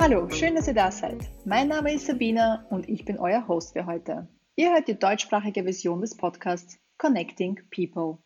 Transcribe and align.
Hallo, 0.00 0.28
schön, 0.30 0.54
dass 0.54 0.66
ihr 0.66 0.72
da 0.72 0.90
seid. 0.90 1.18
Mein 1.44 1.68
Name 1.68 1.92
ist 1.92 2.06
Sabina 2.06 2.66
und 2.70 2.88
ich 2.88 3.04
bin 3.04 3.18
euer 3.18 3.46
Host 3.46 3.74
für 3.74 3.84
heute. 3.84 4.26
Ihr 4.56 4.72
hört 4.72 4.88
die 4.88 4.98
deutschsprachige 4.98 5.64
Version 5.64 6.00
des 6.00 6.16
Podcasts 6.16 6.78
Connecting 6.96 7.60
People. 7.70 8.16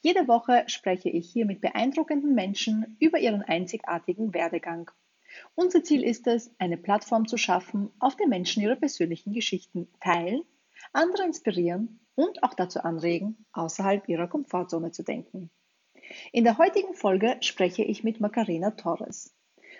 Jede 0.00 0.26
Woche 0.26 0.64
spreche 0.68 1.10
ich 1.10 1.30
hier 1.30 1.44
mit 1.44 1.60
beeindruckenden 1.60 2.34
Menschen 2.34 2.96
über 3.00 3.18
ihren 3.18 3.42
einzigartigen 3.42 4.32
Werdegang. 4.32 4.90
Unser 5.54 5.84
Ziel 5.84 6.02
ist 6.04 6.26
es, 6.26 6.54
eine 6.58 6.78
Plattform 6.78 7.28
zu 7.28 7.36
schaffen, 7.36 7.90
auf 7.98 8.16
der 8.16 8.28
Menschen 8.28 8.62
ihre 8.62 8.76
persönlichen 8.76 9.34
Geschichten 9.34 9.88
teilen, 10.00 10.40
andere 10.94 11.24
inspirieren 11.24 12.00
und 12.20 12.42
auch 12.42 12.54
dazu 12.54 12.80
anregen, 12.80 13.46
außerhalb 13.52 14.08
ihrer 14.08 14.28
Komfortzone 14.28 14.90
zu 14.90 15.02
denken. 15.02 15.50
In 16.32 16.44
der 16.44 16.58
heutigen 16.58 16.92
Folge 16.92 17.36
spreche 17.40 17.82
ich 17.82 18.04
mit 18.04 18.20
Macarena 18.20 18.72
Torres. 18.72 19.34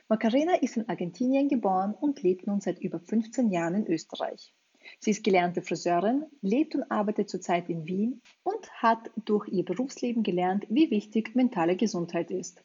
Macarena 0.09 0.55
ist 0.55 0.77
in 0.77 0.89
Argentinien 0.89 1.49
geboren 1.49 1.95
und 1.95 2.23
lebt 2.23 2.47
nun 2.47 2.61
seit 2.61 2.79
über 2.81 2.99
15 2.99 3.51
Jahren 3.51 3.75
in 3.75 3.87
Österreich. 3.87 4.55
Sie 4.99 5.11
ist 5.11 5.23
gelernte 5.23 5.61
Friseurin, 5.61 6.25
lebt 6.41 6.75
und 6.75 6.91
arbeitet 6.91 7.29
zurzeit 7.29 7.69
in 7.69 7.87
Wien 7.87 8.23
und 8.43 8.71
hat 8.73 9.11
durch 9.25 9.47
ihr 9.49 9.65
Berufsleben 9.65 10.23
gelernt, 10.23 10.67
wie 10.71 10.91
wichtig 10.91 11.35
mentale 11.37 11.77
Gesundheit 11.77 12.31
ist. 12.31 12.65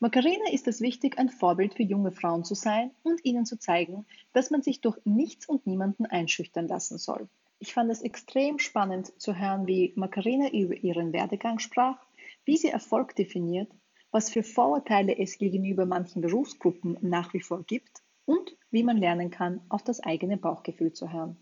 Macarena 0.00 0.50
ist 0.52 0.68
es 0.68 0.80
wichtig, 0.80 1.18
ein 1.18 1.30
Vorbild 1.30 1.74
für 1.74 1.82
junge 1.82 2.12
Frauen 2.12 2.44
zu 2.44 2.54
sein 2.54 2.90
und 3.02 3.24
ihnen 3.24 3.46
zu 3.46 3.58
zeigen, 3.58 4.06
dass 4.32 4.50
man 4.50 4.62
sich 4.62 4.82
durch 4.82 4.98
nichts 5.04 5.48
und 5.48 5.66
niemanden 5.66 6.04
einschüchtern 6.04 6.68
lassen 6.68 6.98
soll. 6.98 7.28
Ich 7.58 7.74
fand 7.74 7.90
es 7.90 8.02
extrem 8.02 8.58
spannend 8.58 9.12
zu 9.20 9.38
hören, 9.38 9.66
wie 9.66 9.92
Macarena 9.96 10.50
über 10.50 10.74
ihren 10.74 11.12
Werdegang 11.12 11.58
sprach, 11.58 11.98
wie 12.44 12.56
sie 12.56 12.68
Erfolg 12.68 13.14
definiert 13.16 13.70
was 14.14 14.30
für 14.30 14.44
Vorurteile 14.44 15.18
es 15.18 15.38
gegenüber 15.38 15.86
manchen 15.86 16.22
Berufsgruppen 16.22 16.96
nach 17.00 17.34
wie 17.34 17.40
vor 17.40 17.64
gibt 17.64 18.04
und 18.26 18.56
wie 18.70 18.84
man 18.84 18.96
lernen 18.96 19.32
kann, 19.32 19.60
auf 19.68 19.82
das 19.82 19.98
eigene 19.98 20.36
Bauchgefühl 20.36 20.92
zu 20.92 21.12
hören. 21.12 21.36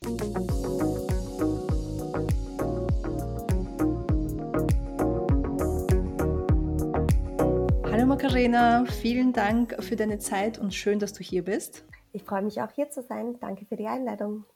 Hallo 7.85 8.07
Macarena, 8.07 8.87
vielen 8.87 9.35
Dank 9.35 9.77
für 9.85 9.97
deine 9.97 10.19
Zeit 10.19 10.59
und 10.59 10.73
schön, 10.73 10.99
dass 10.99 11.13
du 11.13 11.23
hier 11.23 11.45
bist. 11.45 11.85
Ich 12.15 12.23
freue 12.23 12.41
mich 12.41 12.63
auch 12.63 12.71
hier 12.71 12.89
zu 12.89 13.03
sein. 13.03 13.39
Danke 13.39 13.67
für 13.67 13.77
die 13.77 13.87
Einladung. 13.87 14.47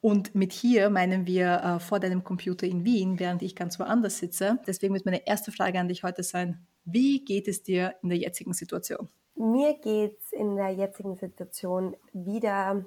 Und 0.00 0.34
mit 0.34 0.52
hier 0.52 0.90
meinen 0.90 1.26
wir 1.26 1.62
äh, 1.62 1.80
vor 1.80 2.00
deinem 2.00 2.24
Computer 2.24 2.66
in 2.66 2.84
Wien, 2.84 3.18
während 3.18 3.42
ich 3.42 3.56
ganz 3.56 3.78
woanders 3.78 4.18
sitze. 4.18 4.58
Deswegen 4.66 4.94
wird 4.94 5.04
meine 5.04 5.26
erste 5.26 5.52
Frage 5.52 5.78
an 5.78 5.88
dich 5.88 6.02
heute 6.02 6.22
sein, 6.22 6.66
wie 6.84 7.24
geht 7.24 7.48
es 7.48 7.62
dir 7.62 7.94
in 8.02 8.10
der 8.10 8.18
jetzigen 8.18 8.52
Situation? 8.52 9.08
Mir 9.34 9.74
geht 9.74 10.18
es 10.22 10.32
in 10.32 10.56
der 10.56 10.70
jetzigen 10.70 11.16
Situation 11.16 11.96
wieder 12.12 12.84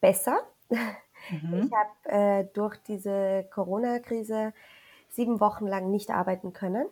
besser. 0.00 0.38
Mhm. 1.30 1.64
Ich 1.64 1.72
habe 1.72 2.40
äh, 2.40 2.44
durch 2.54 2.76
diese 2.78 3.46
Corona-Krise 3.52 4.52
sieben 5.10 5.40
Wochen 5.40 5.66
lang 5.66 5.90
nicht 5.90 6.10
arbeiten 6.10 6.52
können, 6.52 6.86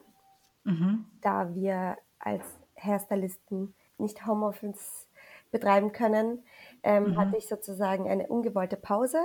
mhm. 0.64 1.06
da 1.20 1.54
wir 1.54 1.96
als 2.18 2.44
Hairstylisten 2.76 3.74
nicht 3.96 4.26
Homeoffice 4.26 5.08
betreiben 5.50 5.92
können, 5.92 6.42
ähm, 6.82 7.10
mhm. 7.10 7.16
hatte 7.16 7.36
ich 7.36 7.48
sozusagen 7.48 8.08
eine 8.08 8.26
ungewollte 8.26 8.76
Pause, 8.76 9.18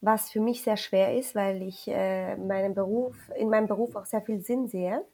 was 0.00 0.30
für 0.30 0.40
mich 0.40 0.62
sehr 0.62 0.76
schwer 0.76 1.16
ist, 1.16 1.34
weil 1.34 1.62
ich 1.62 1.88
äh, 1.88 2.36
meinen 2.36 2.74
Beruf, 2.74 3.16
in 3.36 3.48
meinem 3.48 3.66
Beruf 3.66 3.96
auch 3.96 4.04
sehr 4.04 4.22
viel 4.22 4.40
Sinn 4.40 4.68
sehe. 4.68 5.04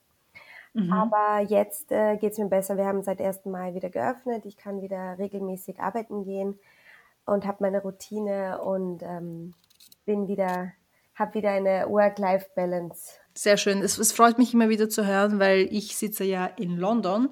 Mhm. 0.73 0.93
Aber 0.93 1.41
jetzt 1.41 1.91
äh, 1.91 2.17
geht 2.17 2.33
es 2.33 2.39
mir 2.39 2.49
besser. 2.49 2.77
Wir 2.77 2.87
haben 2.87 3.03
seit 3.03 3.21
1. 3.21 3.45
Mai 3.47 3.75
wieder 3.75 3.91
geöffnet. 3.91 4.47
Ich 4.47 4.57
kann 4.57 4.83
wieder 4.83 5.19
regelmäßig 5.19 5.81
arbeiten 5.81 6.25
gehen 6.25 6.59
und 7.27 7.47
habe 7.47 7.59
meine 7.61 7.83
Routine 7.83 8.61
und 8.63 9.03
ähm, 9.03 9.55
bin 10.05 10.29
wieder, 10.29 10.73
habe 11.15 11.35
wieder 11.35 11.51
eine 11.51 11.87
Work-Life-Balance. 11.89 13.20
Sehr 13.33 13.57
schön. 13.57 13.81
Es, 13.81 13.97
es, 13.97 14.11
freut 14.11 14.39
mich 14.39 14.55
immer 14.55 14.69
wieder 14.71 14.89
zu 14.89 15.07
hören, 15.07 15.39
weil 15.39 15.69
ich 15.71 15.97
sitze 15.97 16.25
ja 16.25 16.47
in 16.47 16.77
London. 16.77 17.29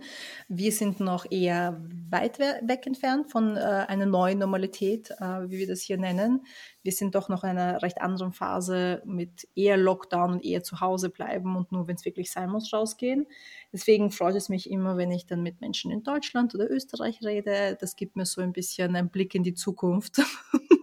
Wir 0.48 0.70
sind 0.70 1.00
noch 1.00 1.26
eher 1.28 1.82
weit 2.08 2.38
weg 2.38 2.86
entfernt 2.86 3.32
von 3.32 3.56
äh, 3.56 3.60
einer 3.60 4.06
neuen 4.06 4.38
Normalität, 4.38 5.10
äh, 5.18 5.50
wie 5.50 5.58
wir 5.58 5.66
das 5.66 5.80
hier 5.80 5.98
nennen. 5.98 6.46
Wir 6.84 6.92
sind 6.92 7.16
doch 7.16 7.28
noch 7.28 7.42
in 7.42 7.50
einer 7.50 7.82
recht 7.82 8.00
anderen 8.00 8.32
Phase 8.32 9.02
mit 9.04 9.48
eher 9.56 9.76
Lockdown 9.76 10.34
und 10.34 10.44
eher 10.44 10.62
zu 10.62 10.80
Hause 10.80 11.10
bleiben 11.10 11.56
und 11.56 11.72
nur, 11.72 11.88
wenn 11.88 11.96
es 11.96 12.04
wirklich 12.04 12.30
sein 12.30 12.48
muss, 12.48 12.72
rausgehen. 12.72 13.26
Deswegen 13.72 14.12
freut 14.12 14.36
es 14.36 14.48
mich 14.48 14.70
immer, 14.70 14.96
wenn 14.96 15.10
ich 15.10 15.26
dann 15.26 15.42
mit 15.42 15.60
Menschen 15.60 15.90
in 15.90 16.04
Deutschland 16.04 16.54
oder 16.54 16.70
Österreich 16.70 17.20
rede. 17.22 17.76
Das 17.80 17.96
gibt 17.96 18.14
mir 18.14 18.24
so 18.24 18.40
ein 18.40 18.52
bisschen 18.52 18.94
einen 18.94 19.10
Blick 19.10 19.34
in 19.34 19.42
die 19.42 19.54
Zukunft. 19.54 20.22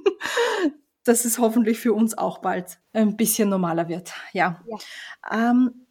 dass 1.06 1.24
es 1.24 1.40
hoffentlich 1.40 1.80
für 1.80 1.94
uns 1.94 2.18
auch 2.18 2.40
bald 2.40 2.80
ein 2.92 3.16
bisschen 3.16 3.48
normaler 3.48 3.88
wird. 3.88 4.14
Ja. 4.34 4.62
ja. 4.68 5.52
Ähm, 5.52 5.88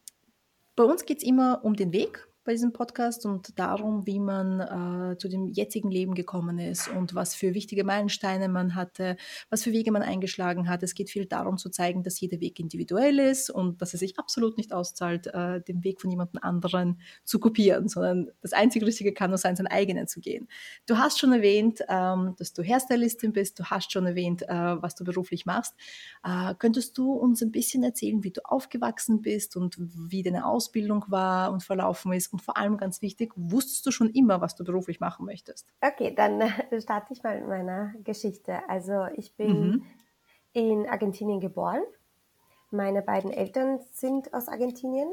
bei 0.77 0.85
uns 0.85 1.07
geht 1.07 1.19
es 1.19 1.25
immer 1.25 1.65
um 1.65 1.75
den 1.75 1.93
Weg 1.93 2.29
bei 2.45 2.53
diesem 2.53 2.75
Podcast 2.75 3.25
und 3.25 3.59
darum, 3.59 4.07
wie 4.07 4.21
man 4.21 4.61
äh, 4.61 5.17
zu 5.17 5.29
dem 5.29 5.49
jetzigen 5.49 5.91
Leben 5.91 6.15
gekommen 6.15 6.59
ist 6.59 6.89
und 6.89 7.15
was 7.15 7.35
für 7.35 7.55
wichtige 7.55 7.85
Meilensteine 7.85 8.49
man 8.51 8.75
hatte, 8.75 9.17
was 9.49 9.63
für 9.63 9.73
Wege 9.73 9.91
man 9.91 10.03
eingeschlagen 10.03 10.69
hat. 10.69 10.83
Es 10.83 10.95
geht 10.95 11.09
viel 11.09 11.25
darum 11.25 11.57
zu 11.57 11.71
zeigen, 11.71 12.03
dass 12.03 12.21
jeder 12.21 12.41
Weg 12.41 12.61
individuell 12.61 13.19
ist 13.19 13.49
und 13.49 13.81
dass 13.81 13.95
es 13.95 14.01
sich 14.01 14.19
absolut 14.19 14.59
nicht 14.59 14.75
auszahlt, 14.75 15.29
äh, 15.29 15.63
den 15.63 15.83
Weg 15.85 16.03
von 16.03 16.11
jemand 16.11 16.43
anderen 16.45 17.01
zu 17.25 17.39
kopieren, 17.39 17.89
sondern 17.89 18.31
das 18.43 18.53
einzige 18.53 18.87
Richtige 18.87 19.15
kann 19.15 19.31
nur 19.31 19.39
sein, 19.39 19.57
seinen 19.57 19.69
eigenen 19.69 20.07
zu 20.07 20.21
gehen. 20.21 20.47
Du 20.85 20.99
hast 20.99 21.19
schon 21.19 21.33
erwähnt, 21.33 21.81
ähm, 21.89 22.35
dass 22.37 22.53
du 22.53 22.63
Hairstylistin 22.63 23.33
bist, 23.33 23.59
du 23.59 23.65
hast 23.65 23.91
schon 23.91 24.05
erwähnt, 24.05 24.43
äh, 24.43 24.83
was 24.83 24.95
du 24.95 25.05
beruflich 25.05 25.47
machst. 25.47 25.75
Äh, 26.23 26.55
könntest 26.59 26.99
du 26.99 27.13
uns 27.13 27.41
ein 27.41 27.53
bisschen 27.53 27.83
erzählen, 27.83 28.23
wie 28.23 28.33
du 28.33 28.43
aufgewachsen 28.45 29.23
bist 29.23 29.57
und 29.57 29.77
wie 29.79 30.23
deine 30.23 30.45
Ausbildung 30.45 31.07
war 31.09 31.51
und 31.51 31.63
verlaufen 31.63 32.13
ist? 32.13 32.34
Und 32.35 32.43
vor 32.43 32.57
allem 32.57 32.79
ganz 32.79 33.01
wichtig, 33.01 33.33
wusstest 33.37 33.87
du 33.87 33.93
schon 33.93 34.11
immer, 34.11 34.41
was 34.41 34.57
du 34.57 34.65
beruflich 34.65 34.99
machen 34.99 35.25
möchtest? 35.25 35.73
Okay, 35.81 36.13
dann 36.13 36.43
starte 36.83 37.13
ich 37.13 37.23
mal 37.23 37.39
mit 37.39 37.49
meiner 37.49 37.95
Geschichte. 38.03 38.69
Also 38.69 39.07
ich 39.15 39.37
bin 39.37 39.69
mhm. 39.69 39.87
in 40.53 40.89
Argentinien 40.89 41.39
geboren. 41.39 41.83
Meine 42.73 43.03
beiden 43.03 43.31
Eltern 43.31 43.79
sind 43.93 44.35
aus 44.35 44.49
Argentinien 44.49 45.09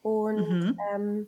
und 0.00 0.48
mhm. 0.48 0.78
ähm, 0.94 1.26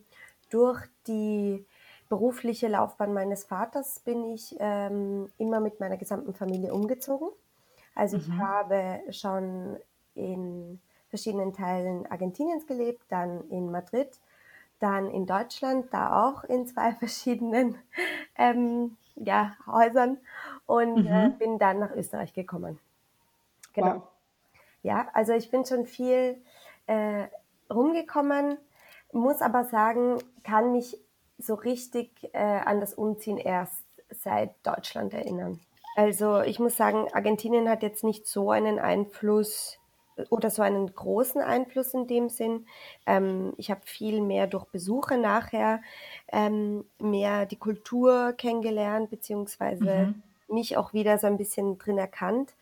durch 0.49 0.81
die 1.07 1.67
berufliche 2.09 2.69
Laufbahn 2.69 3.13
meines 3.13 3.45
Vaters 3.45 4.01
bin 4.01 4.25
ich 4.33 4.57
ähm, 4.61 5.29
immer 5.37 5.61
mit 5.61 5.79
meiner 5.79 5.99
gesamten 5.99 6.33
Familie 6.33 6.73
umgezogen. 6.73 7.29
Also 7.95 8.17
mhm. 8.17 8.23
ich 8.23 8.31
habe 8.39 9.03
schon 9.11 9.77
in 10.15 10.81
verschiedenen 11.11 11.53
Teilen 11.53 12.07
Argentiniens 12.07 12.67
gelebt, 12.67 13.03
dann 13.11 13.47
in 13.51 13.71
Madrid 13.71 14.09
dann 14.81 15.11
in 15.11 15.27
Deutschland, 15.27 15.93
da 15.93 16.29
auch 16.29 16.45
in 16.45 16.67
zwei 16.67 16.93
verschiedenen 16.99 17.77
ähm, 18.37 18.97
ja, 19.17 19.57
Häusern 19.67 20.19
und 20.67 21.05
mhm. 21.05 21.07
äh, 21.07 21.31
bin 21.39 21.59
dann 21.59 21.79
nach 21.79 21.93
Österreich 21.93 22.33
gekommen. 22.33 22.79
Genau. 23.73 23.95
Wow. 23.95 24.03
Ja, 24.83 25.09
also 25.15 25.33
ich 25.33 25.51
bin 25.51 25.65
schon 25.65 25.87
viel 25.87 26.37
äh, 26.87 27.25
rumgekommen, 27.73 28.59
muss 29.13 29.41
aber 29.41 29.65
sagen, 29.65 30.19
kann 30.43 30.73
mich 30.73 30.99
so 31.39 31.55
richtig 31.55 32.11
äh, 32.33 32.39
an 32.39 32.81
das 32.81 32.95
Umziehen 32.95 33.39
erst 33.39 33.85
seit 34.11 34.55
Deutschland 34.65 35.15
erinnern. 35.15 35.61
Also 35.97 36.41
ich 36.43 36.59
muss 36.59 36.77
sagen, 36.77 37.07
Argentinien 37.13 37.69
hat 37.69 37.83
jetzt 37.83 38.05
nicht 38.05 38.27
so 38.27 38.51
einen 38.51 38.79
Einfluss 38.79 39.79
oder 40.31 40.51
so 40.51 40.63
einen 40.63 40.95
großen 40.95 41.41
Einfluss 41.41 41.95
in 41.95 42.07
dem 42.07 42.29
Sinn. 42.29 42.67
Ähm, 43.07 43.53
ich 43.57 43.71
habe 43.71 43.81
viel 43.85 44.21
mehr 44.21 44.47
durch 44.47 44.65
Besuche 44.67 45.19
nachher 45.19 45.81
ähm, 46.33 46.85
mehr 46.99 47.47
die 47.47 47.59
Kultur 47.59 48.33
kennengelernt, 48.37 49.11
beziehungsweise 49.11 50.15
mhm. 50.49 50.55
mich 50.55 50.77
auch 50.77 50.93
wieder 50.93 51.19
so 51.19 51.27
ein 51.27 51.37
bisschen 51.37 51.79
drin 51.79 51.99
erkannt. 51.99 52.55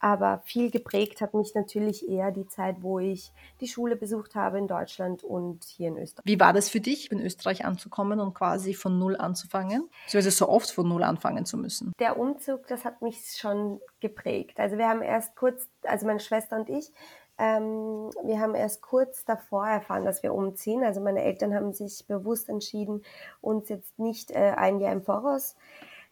Aber 0.00 0.40
viel 0.44 0.70
geprägt 0.70 1.20
hat 1.20 1.34
mich 1.34 1.54
natürlich 1.54 2.08
eher 2.08 2.30
die 2.30 2.46
Zeit, 2.46 2.76
wo 2.82 3.00
ich 3.00 3.32
die 3.60 3.66
Schule 3.66 3.96
besucht 3.96 4.36
habe 4.36 4.58
in 4.58 4.68
Deutschland 4.68 5.24
und 5.24 5.64
hier 5.64 5.88
in 5.88 5.98
Österreich. 5.98 6.24
Wie 6.24 6.38
war 6.38 6.52
das 6.52 6.68
für 6.68 6.80
dich, 6.80 7.10
in 7.10 7.20
Österreich 7.20 7.64
anzukommen 7.64 8.20
und 8.20 8.34
quasi 8.34 8.74
von 8.74 8.98
Null 8.98 9.16
anzufangen? 9.16 9.88
Also 10.12 10.30
so 10.30 10.48
oft 10.48 10.70
von 10.70 10.88
Null 10.88 11.02
anfangen 11.02 11.46
zu 11.46 11.56
müssen? 11.56 11.92
Der 11.98 12.18
Umzug, 12.18 12.66
das 12.68 12.84
hat 12.84 13.02
mich 13.02 13.36
schon 13.36 13.80
geprägt. 14.00 14.60
Also 14.60 14.78
wir 14.78 14.88
haben 14.88 15.02
erst 15.02 15.34
kurz, 15.34 15.68
also 15.82 16.06
meine 16.06 16.20
Schwester 16.20 16.56
und 16.56 16.68
ich, 16.68 16.92
ähm, 17.38 18.10
wir 18.24 18.40
haben 18.40 18.54
erst 18.54 18.82
kurz 18.82 19.24
davor 19.24 19.66
erfahren, 19.66 20.04
dass 20.04 20.22
wir 20.22 20.34
umziehen. 20.34 20.84
Also 20.84 21.00
meine 21.00 21.22
Eltern 21.22 21.54
haben 21.54 21.72
sich 21.72 22.04
bewusst 22.06 22.48
entschieden, 22.48 23.02
uns 23.40 23.68
jetzt 23.68 23.98
nicht 23.98 24.30
äh, 24.30 24.54
ein 24.56 24.80
Jahr 24.80 24.92
im 24.92 25.02
Voraus 25.02 25.56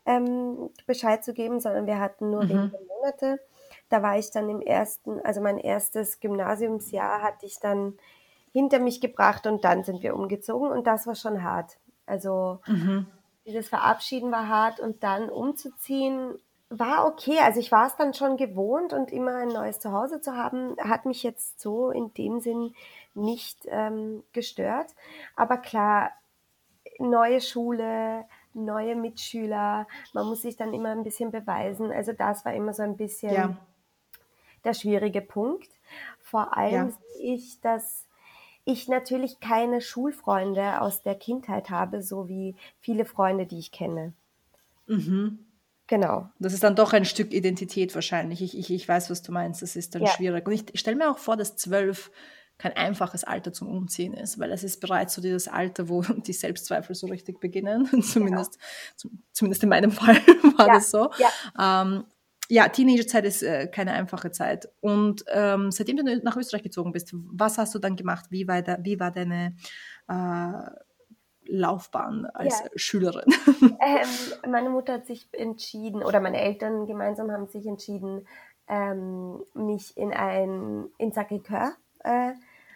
ähm, 0.06 0.70
Bescheid 0.86 1.24
zu 1.24 1.34
geben, 1.34 1.60
sondern 1.60 1.86
wir 1.86 1.98
hatten 1.98 2.30
nur 2.30 2.44
mhm. 2.44 2.48
wenige 2.48 2.78
Monate 2.88 3.40
Da 3.88 4.02
war 4.02 4.18
ich 4.18 4.30
dann 4.30 4.48
im 4.48 4.60
ersten, 4.60 5.20
also 5.20 5.40
mein 5.40 5.58
erstes 5.58 6.20
Gymnasiumsjahr 6.20 7.22
hatte 7.22 7.46
ich 7.46 7.58
dann 7.60 7.98
hinter 8.52 8.78
mich 8.78 9.00
gebracht 9.00 9.46
und 9.46 9.64
dann 9.64 9.84
sind 9.84 10.02
wir 10.02 10.14
umgezogen 10.16 10.70
und 10.70 10.86
das 10.86 11.06
war 11.06 11.14
schon 11.14 11.42
hart. 11.42 11.78
Also 12.06 12.60
mhm. 12.66 13.06
dieses 13.44 13.68
Verabschieden 13.68 14.32
war 14.32 14.48
hart 14.48 14.80
und 14.80 15.02
dann 15.02 15.28
umzuziehen 15.28 16.38
war 16.68 17.06
okay. 17.06 17.38
Also 17.40 17.60
ich 17.60 17.70
war 17.70 17.86
es 17.86 17.96
dann 17.96 18.14
schon 18.14 18.36
gewohnt 18.36 18.92
und 18.92 19.12
immer 19.12 19.36
ein 19.36 19.48
neues 19.48 19.78
Zuhause 19.78 20.20
zu 20.20 20.34
haben, 20.34 20.76
hat 20.80 21.06
mich 21.06 21.22
jetzt 21.22 21.60
so 21.60 21.90
in 21.90 22.12
dem 22.14 22.40
Sinn 22.40 22.74
nicht 23.14 23.66
ähm, 23.68 24.22
gestört. 24.32 24.88
Aber 25.36 25.58
klar, 25.58 26.10
neue 26.98 27.40
Schule, 27.40 28.24
neue 28.52 28.96
Mitschüler, 28.96 29.86
man 30.12 30.26
muss 30.26 30.42
sich 30.42 30.56
dann 30.56 30.72
immer 30.72 30.90
ein 30.90 31.04
bisschen 31.04 31.30
beweisen. 31.30 31.92
Also 31.92 32.12
das 32.12 32.44
war 32.44 32.54
immer 32.54 32.72
so 32.72 32.82
ein 32.82 32.96
bisschen 32.96 33.34
ja. 33.34 33.56
Der 34.66 34.74
schwierige 34.74 35.22
Punkt. 35.22 35.68
Vor 36.20 36.56
allem 36.56 36.90
ja. 36.90 36.98
sehe 37.14 37.34
ich, 37.34 37.60
dass 37.60 38.06
ich 38.64 38.88
natürlich 38.88 39.40
keine 39.40 39.80
Schulfreunde 39.80 40.80
aus 40.80 41.02
der 41.02 41.14
Kindheit 41.14 41.70
habe, 41.70 42.02
so 42.02 42.28
wie 42.28 42.56
viele 42.80 43.04
Freunde, 43.04 43.46
die 43.46 43.58
ich 43.58 43.70
kenne. 43.70 44.12
Mhm. 44.86 45.38
Genau. 45.86 46.28
Das 46.40 46.52
ist 46.52 46.64
dann 46.64 46.74
doch 46.74 46.92
ein 46.92 47.04
Stück 47.04 47.32
Identität 47.32 47.94
wahrscheinlich. 47.94 48.42
Ich, 48.42 48.58
ich, 48.58 48.72
ich 48.72 48.88
weiß, 48.88 49.08
was 49.08 49.22
du 49.22 49.30
meinst. 49.30 49.62
Das 49.62 49.76
ist 49.76 49.94
dann 49.94 50.02
ja. 50.02 50.08
schwierig. 50.08 50.46
Und 50.46 50.52
ich, 50.52 50.64
ich 50.74 50.80
stelle 50.80 50.96
mir 50.96 51.10
auch 51.10 51.18
vor, 51.18 51.36
dass 51.36 51.56
zwölf 51.56 52.10
kein 52.58 52.72
einfaches 52.72 53.22
Alter 53.22 53.52
zum 53.52 53.68
Umziehen 53.68 54.14
ist, 54.14 54.38
weil 54.38 54.50
es 54.50 54.64
ist 54.64 54.80
bereits 54.80 55.14
so 55.14 55.20
dieses 55.20 55.46
Alter, 55.46 55.88
wo 55.88 56.02
die 56.26 56.32
Selbstzweifel 56.32 56.94
so 56.96 57.06
richtig 57.06 57.38
beginnen. 57.38 57.86
zumindest, 58.02 58.58
ja. 59.04 59.10
zumindest 59.32 59.62
in 59.62 59.68
meinem 59.68 59.90
Fall 59.92 60.16
war 60.56 60.66
ja. 60.66 60.74
das 60.74 60.90
so. 60.90 61.10
Ähm, 61.58 62.04
ja, 62.48 62.68
Teenagerzeit 62.68 63.24
ist 63.24 63.42
äh, 63.42 63.66
keine 63.66 63.92
einfache 63.92 64.30
Zeit. 64.30 64.68
Und 64.80 65.24
ähm, 65.32 65.70
seitdem 65.70 65.96
du 65.96 66.16
nach 66.22 66.36
Österreich 66.36 66.62
gezogen 66.62 66.92
bist, 66.92 67.10
was 67.12 67.58
hast 67.58 67.74
du 67.74 67.78
dann 67.78 67.96
gemacht? 67.96 68.26
Wie 68.30 68.46
war, 68.46 68.62
da, 68.62 68.78
wie 68.82 69.00
war 69.00 69.10
deine 69.10 69.56
äh, 70.08 70.70
Laufbahn 71.48 72.26
als 72.26 72.60
ja. 72.60 72.70
Schülerin? 72.76 73.32
Ähm, 73.78 74.50
meine 74.50 74.70
Mutter 74.70 74.94
hat 74.94 75.06
sich 75.06 75.28
entschieden, 75.32 76.02
oder 76.02 76.20
meine 76.20 76.40
Eltern 76.40 76.86
gemeinsam 76.86 77.30
haben 77.30 77.46
sich 77.46 77.66
entschieden, 77.66 78.26
ähm, 78.68 79.42
mich 79.54 79.96
in 79.96 80.12
ein 80.12 80.86
in 80.98 81.12
Sacré-Cœur 81.12 81.72
äh, 82.04 82.32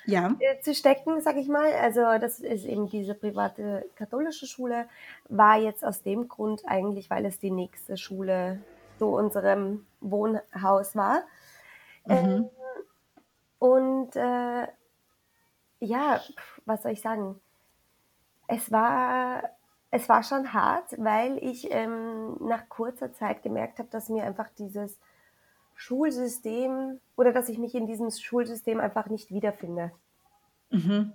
ja. 0.06 0.36
Äh, 0.38 0.60
zu 0.60 0.74
stecken, 0.74 1.20
sag 1.20 1.36
ich 1.36 1.48
mal. 1.48 1.72
Also 1.74 2.00
das 2.20 2.40
ist 2.40 2.64
eben 2.64 2.88
diese 2.88 3.14
private 3.14 3.86
katholische 3.96 4.46
Schule, 4.46 4.86
war 5.28 5.58
jetzt 5.58 5.84
aus 5.84 6.02
dem 6.02 6.28
Grund 6.28 6.62
eigentlich, 6.66 7.10
weil 7.10 7.26
es 7.26 7.38
die 7.38 7.50
nächste 7.50 7.96
Schule 7.96 8.60
zu 9.00 9.06
unserem 9.06 9.86
Wohnhaus 10.02 10.94
war. 10.94 11.22
Mhm. 12.04 12.14
Ähm, 12.14 12.50
und 13.58 14.14
äh, 14.14 14.68
ja, 15.78 16.20
was 16.66 16.82
soll 16.82 16.92
ich 16.92 17.00
sagen? 17.00 17.40
Es 18.46 18.70
war, 18.70 19.42
es 19.90 20.06
war 20.10 20.22
schon 20.22 20.52
hart, 20.52 20.94
weil 20.98 21.38
ich 21.38 21.70
ähm, 21.70 22.36
nach 22.40 22.68
kurzer 22.68 23.14
Zeit 23.14 23.42
gemerkt 23.42 23.78
habe, 23.78 23.88
dass 23.88 24.10
mir 24.10 24.24
einfach 24.24 24.50
dieses 24.58 25.00
Schulsystem 25.74 27.00
oder 27.16 27.32
dass 27.32 27.48
ich 27.48 27.56
mich 27.56 27.74
in 27.74 27.86
diesem 27.86 28.10
Schulsystem 28.10 28.80
einfach 28.80 29.06
nicht 29.06 29.30
wiederfinde. 29.30 29.92
Mhm. 30.68 31.14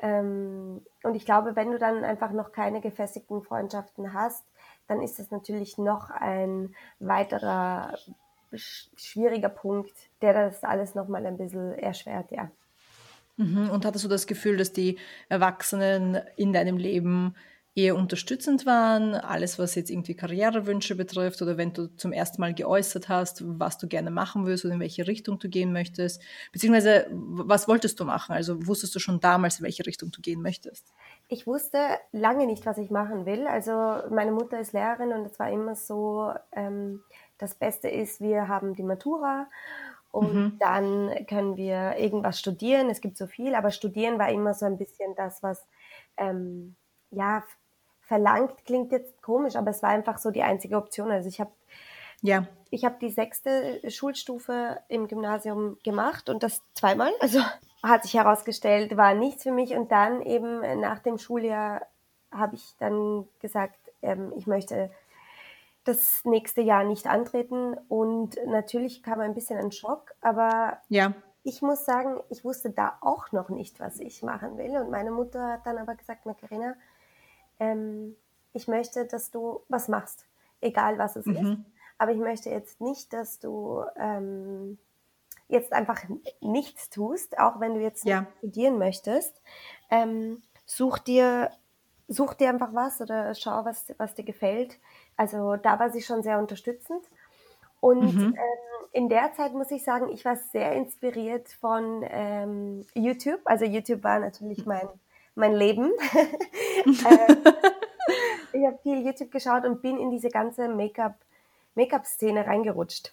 Ähm, 0.00 0.84
und 1.04 1.14
ich 1.14 1.24
glaube, 1.24 1.54
wenn 1.54 1.70
du 1.70 1.78
dann 1.78 2.02
einfach 2.02 2.32
noch 2.32 2.50
keine 2.50 2.80
gefestigten 2.80 3.44
Freundschaften 3.44 4.12
hast, 4.12 4.44
dann 4.86 5.02
ist 5.02 5.18
das 5.18 5.30
natürlich 5.30 5.78
noch 5.78 6.10
ein 6.10 6.74
weiterer 6.98 7.96
schwieriger 8.54 9.48
Punkt, 9.48 9.92
der 10.22 10.32
das 10.32 10.62
alles 10.62 10.94
nochmal 10.94 11.26
ein 11.26 11.36
bisschen 11.36 11.72
erschwert, 11.72 12.30
ja. 12.30 12.50
Mhm. 13.36 13.70
Und 13.70 13.84
hattest 13.84 14.04
du 14.04 14.08
das 14.08 14.26
Gefühl, 14.26 14.56
dass 14.56 14.72
die 14.72 14.98
Erwachsenen 15.28 16.20
in 16.36 16.52
deinem 16.52 16.76
Leben 16.76 17.34
eher 17.76 17.96
unterstützend 17.96 18.66
waren, 18.66 19.14
alles 19.14 19.58
was 19.58 19.74
jetzt 19.74 19.90
irgendwie 19.90 20.14
Karrierewünsche 20.14 20.94
betrifft 20.94 21.42
oder 21.42 21.56
wenn 21.56 21.72
du 21.72 21.88
zum 21.96 22.12
ersten 22.12 22.40
Mal 22.40 22.54
geäußert 22.54 23.08
hast, 23.08 23.42
was 23.58 23.78
du 23.78 23.88
gerne 23.88 24.12
machen 24.12 24.46
willst 24.46 24.64
oder 24.64 24.74
in 24.74 24.80
welche 24.80 25.08
Richtung 25.08 25.40
du 25.40 25.48
gehen 25.48 25.72
möchtest, 25.72 26.22
beziehungsweise 26.52 27.08
was 27.10 27.66
wolltest 27.66 27.98
du 27.98 28.04
machen? 28.04 28.32
Also 28.32 28.64
wusstest 28.68 28.94
du 28.94 29.00
schon 29.00 29.18
damals, 29.18 29.58
in 29.58 29.64
welche 29.64 29.86
Richtung 29.86 30.12
du 30.12 30.20
gehen 30.20 30.40
möchtest? 30.40 30.92
Ich 31.26 31.48
wusste 31.48 31.78
lange 32.12 32.46
nicht, 32.46 32.64
was 32.64 32.78
ich 32.78 32.90
machen 32.90 33.26
will. 33.26 33.48
Also 33.48 33.72
meine 34.08 34.30
Mutter 34.30 34.60
ist 34.60 34.72
Lehrerin 34.72 35.12
und 35.12 35.26
es 35.26 35.36
war 35.40 35.50
immer 35.50 35.74
so, 35.74 36.32
ähm, 36.52 37.02
das 37.38 37.56
Beste 37.56 37.88
ist, 37.88 38.20
wir 38.20 38.46
haben 38.46 38.76
die 38.76 38.84
Matura 38.84 39.48
und 40.12 40.34
mhm. 40.34 40.58
dann 40.60 41.26
können 41.26 41.56
wir 41.56 41.96
irgendwas 41.96 42.38
studieren. 42.38 42.88
Es 42.88 43.00
gibt 43.00 43.16
so 43.16 43.26
viel, 43.26 43.56
aber 43.56 43.72
studieren 43.72 44.16
war 44.20 44.30
immer 44.30 44.54
so 44.54 44.64
ein 44.64 44.78
bisschen 44.78 45.16
das, 45.16 45.42
was 45.42 45.66
ähm, 46.16 46.76
ja 47.10 47.42
verlangt 48.14 48.64
klingt 48.64 48.92
jetzt 48.92 49.20
komisch, 49.22 49.56
aber 49.56 49.72
es 49.72 49.82
war 49.82 49.90
einfach 49.90 50.18
so 50.18 50.30
die 50.30 50.44
einzige 50.44 50.76
Option. 50.76 51.10
Also 51.10 51.28
ich 51.28 51.40
habe 51.40 51.50
ja. 52.22 52.46
Ich 52.70 52.84
habe 52.84 52.96
die 53.00 53.10
sechste 53.10 53.80
Schulstufe 53.90 54.78
im 54.88 55.08
Gymnasium 55.08 55.78
gemacht 55.82 56.30
und 56.30 56.42
das 56.42 56.62
zweimal. 56.74 57.12
Also 57.20 57.40
hat 57.82 58.04
sich 58.04 58.14
herausgestellt, 58.14 58.96
war 58.96 59.14
nichts 59.14 59.42
für 59.42 59.52
mich. 59.52 59.74
Und 59.74 59.90
dann 59.92 60.22
eben 60.22 60.60
nach 60.80 61.00
dem 61.00 61.18
Schuljahr 61.18 61.82
habe 62.30 62.54
ich 62.54 62.76
dann 62.78 63.28
gesagt, 63.40 63.78
ähm, 64.00 64.32
ich 64.36 64.46
möchte 64.46 64.90
das 65.84 66.24
nächste 66.24 66.62
Jahr 66.62 66.84
nicht 66.84 67.06
antreten. 67.06 67.76
Und 67.88 68.36
natürlich 68.46 69.02
kam 69.02 69.20
ein 69.20 69.34
bisschen 69.34 69.58
ein 69.58 69.72
Schock, 69.72 70.14
aber 70.20 70.78
ja. 70.88 71.12
ich 71.42 71.62
muss 71.62 71.84
sagen, 71.84 72.20
ich 72.30 72.44
wusste 72.44 72.70
da 72.70 72.96
auch 73.02 73.32
noch 73.32 73.50
nicht, 73.50 73.80
was 73.80 74.00
ich 74.00 74.22
machen 74.22 74.56
will. 74.56 74.76
Und 74.78 74.90
meine 74.90 75.10
Mutter 75.10 75.52
hat 75.52 75.66
dann 75.66 75.78
aber 75.78 75.94
gesagt, 75.94 76.26
Macarena, 76.26 76.74
ähm, 77.58 78.16
ich 78.52 78.68
möchte, 78.68 79.06
dass 79.06 79.30
du 79.30 79.60
was 79.68 79.88
machst, 79.88 80.26
egal 80.60 80.98
was 80.98 81.16
es 81.16 81.26
mhm. 81.26 81.36
ist. 81.36 81.58
Aber 81.98 82.12
ich 82.12 82.18
möchte 82.18 82.50
jetzt 82.50 82.80
nicht, 82.80 83.12
dass 83.12 83.38
du 83.38 83.82
ähm, 83.96 84.78
jetzt 85.48 85.72
einfach 85.72 86.02
nichts 86.40 86.90
tust, 86.90 87.38
auch 87.38 87.60
wenn 87.60 87.74
du 87.74 87.80
jetzt 87.80 88.04
ja. 88.04 88.26
studieren 88.38 88.78
möchtest. 88.78 89.40
Ähm, 89.90 90.42
such 90.66 90.98
dir 90.98 91.50
such 92.08 92.34
dir 92.34 92.48
einfach 92.50 92.74
was 92.74 93.00
oder 93.00 93.34
schau, 93.34 93.64
was, 93.64 93.86
was 93.98 94.14
dir 94.14 94.24
gefällt. 94.24 94.78
Also 95.16 95.56
da 95.56 95.78
war 95.78 95.90
sie 95.90 96.02
schon 96.02 96.22
sehr 96.22 96.38
unterstützend. 96.38 97.02
Und 97.80 98.14
mhm. 98.14 98.34
ähm, 98.36 98.88
in 98.92 99.08
der 99.08 99.32
Zeit 99.34 99.52
muss 99.52 99.70
ich 99.70 99.84
sagen, 99.84 100.10
ich 100.10 100.24
war 100.24 100.36
sehr 100.36 100.72
inspiriert 100.72 101.48
von 101.48 102.04
ähm, 102.08 102.84
YouTube. 102.94 103.40
Also 103.44 103.64
YouTube 103.64 104.02
war 104.04 104.20
natürlich 104.20 104.66
mein 104.66 104.88
mein 105.34 105.54
Leben. 105.54 105.92
äh, 106.84 107.34
ich 108.52 108.66
habe 108.66 108.78
viel 108.82 109.04
YouTube 109.04 109.30
geschaut 109.30 109.64
und 109.64 109.82
bin 109.82 109.98
in 109.98 110.10
diese 110.10 110.28
ganze 110.28 110.68
Make-up 110.68 111.16
Make-up-Szene 111.74 112.46
reingerutscht. 112.46 113.12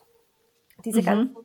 Diese 0.85 1.01
mhm. 1.01 1.05
ganzen 1.05 1.35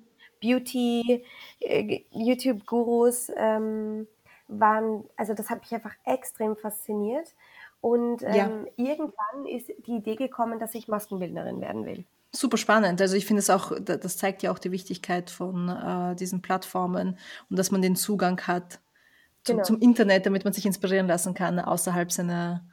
Beauty 0.41 1.25
äh, 1.61 2.01
YouTube-Gurus 2.11 3.33
ähm, 3.37 4.07
waren, 4.49 5.05
also 5.17 5.35
das 5.35 5.51
hat 5.51 5.61
mich 5.61 5.73
einfach 5.73 5.95
extrem 6.05 6.57
fasziniert. 6.57 7.35
Und 7.81 8.23
ähm, 8.23 8.35
ja. 8.35 8.51
irgendwann 8.77 9.47
ist 9.49 9.69
die 9.87 9.97
Idee 9.97 10.17
gekommen, 10.17 10.59
dass 10.59 10.75
ich 10.75 10.89
Maskenbildnerin 10.89 11.61
werden 11.61 11.85
will. 11.87 12.05
Super 12.33 12.57
spannend. 12.57 13.01
Also 13.01 13.17
ich 13.17 13.27
finde 13.27 13.41
es 13.41 13.51
auch, 13.51 13.73
das 13.81 14.17
zeigt 14.17 14.43
ja 14.43 14.51
auch 14.51 14.59
die 14.59 14.73
Wichtigkeit 14.73 15.31
von 15.31 15.69
äh, 15.69 16.17
diesen 16.17 16.43
Plattformen 16.43 17.19
und 17.49 17.59
dass 17.59 17.71
man 17.71 17.83
den 17.83 17.97
Zugang 17.97 18.41
hat 18.43 18.81
zum, 19.47 19.57
genau. 19.57 19.67
zum 19.67 19.81
Internet, 19.81 20.27
damit 20.27 20.45
man 20.45 20.53
sich 20.53 20.67
inspirieren 20.67 21.07
lassen 21.07 21.35
kann, 21.35 21.59
außerhalb 21.59 22.13
seiner, 22.13 22.65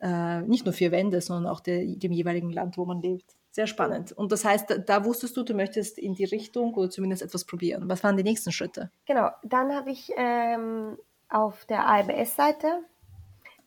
äh, 0.00 0.40
nicht 0.42 0.64
nur 0.64 0.72
vier 0.72 0.92
Wände, 0.92 1.20
sondern 1.20 1.52
auch 1.52 1.60
der, 1.60 1.84
dem 1.84 2.12
jeweiligen 2.12 2.50
Land, 2.50 2.78
wo 2.78 2.84
man 2.84 3.02
lebt. 3.02 3.36
Sehr 3.52 3.66
spannend. 3.66 4.12
Und 4.12 4.30
das 4.30 4.44
heißt, 4.44 4.82
da 4.86 5.04
wusstest 5.04 5.36
du, 5.36 5.42
du 5.42 5.54
möchtest 5.54 5.98
in 5.98 6.14
die 6.14 6.24
Richtung 6.24 6.72
oder 6.74 6.88
zumindest 6.88 7.22
etwas 7.22 7.44
probieren. 7.44 7.88
Was 7.88 8.04
waren 8.04 8.16
die 8.16 8.22
nächsten 8.22 8.52
Schritte? 8.52 8.90
Genau, 9.06 9.30
dann 9.42 9.74
habe 9.74 9.90
ich 9.90 10.12
ähm, 10.16 10.96
auf 11.28 11.64
der 11.64 11.86
ABS-Seite 11.86 12.84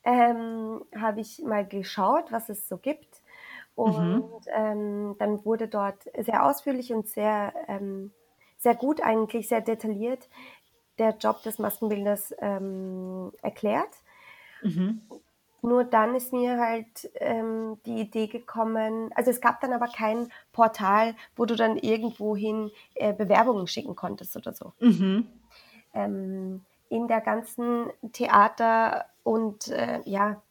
ähm, 0.06 0.84
habe 1.00 1.22
ich 1.22 1.42
mal 1.44 1.66
geschaut, 1.66 2.32
was 2.32 2.50
es 2.50 2.68
so 2.68 2.78
gibt. 2.78 3.22
Und 3.76 3.98
mhm. 3.98 4.30
ähm, 4.54 5.16
dann 5.18 5.44
wurde 5.46 5.68
dort 5.68 6.04
sehr 6.20 6.46
ausführlich 6.46 6.94
und 6.94 7.08
sehr, 7.08 7.54
ähm, 7.68 8.12
sehr 8.58 8.76
gut 8.76 9.02
eigentlich, 9.02 9.48
sehr 9.48 9.62
detailliert 9.62 10.30
der 11.00 11.16
Job 11.18 11.42
des 11.44 11.60
Maskenbildners 11.60 12.34
ähm, 12.40 13.32
erklärt. 13.42 13.90
Mhm. 14.62 15.02
Nur 15.62 15.86
dann 15.86 16.14
ist 16.14 16.34
mir 16.34 16.60
halt 16.60 17.10
ähm, 17.16 17.78
die 17.86 18.02
Idee 18.02 18.28
gekommen, 18.28 19.12
also 19.16 19.32
es 19.32 19.40
gab 19.40 19.62
dann 19.62 19.72
aber 19.72 19.88
kein 19.88 20.30
Portal, 20.52 21.16
wo 21.38 21.46
du 21.46 21.56
dann 21.56 21.78
irgendwohin 21.78 22.70
äh, 22.96 23.14
Bewerbungen 23.14 23.68
schicken 23.68 23.96
konntest 23.96 24.36
oder 24.36 24.54
so. 24.54 24.74
Mhm. 24.80 25.26
Ähm, 25.94 26.66
in 26.90 27.08
der 27.08 27.22
ganzen 27.22 27.88
Theater- 28.12 29.06
und 29.24 29.70
äh, 29.70 30.02
ja, 30.04 30.42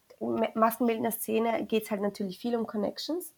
Maskenbildner 0.55 1.11
Szene 1.11 1.65
geht 1.65 1.83
es 1.83 1.91
halt 1.91 2.01
natürlich 2.01 2.39
viel 2.39 2.55
um 2.55 2.65
Connections. 2.65 3.33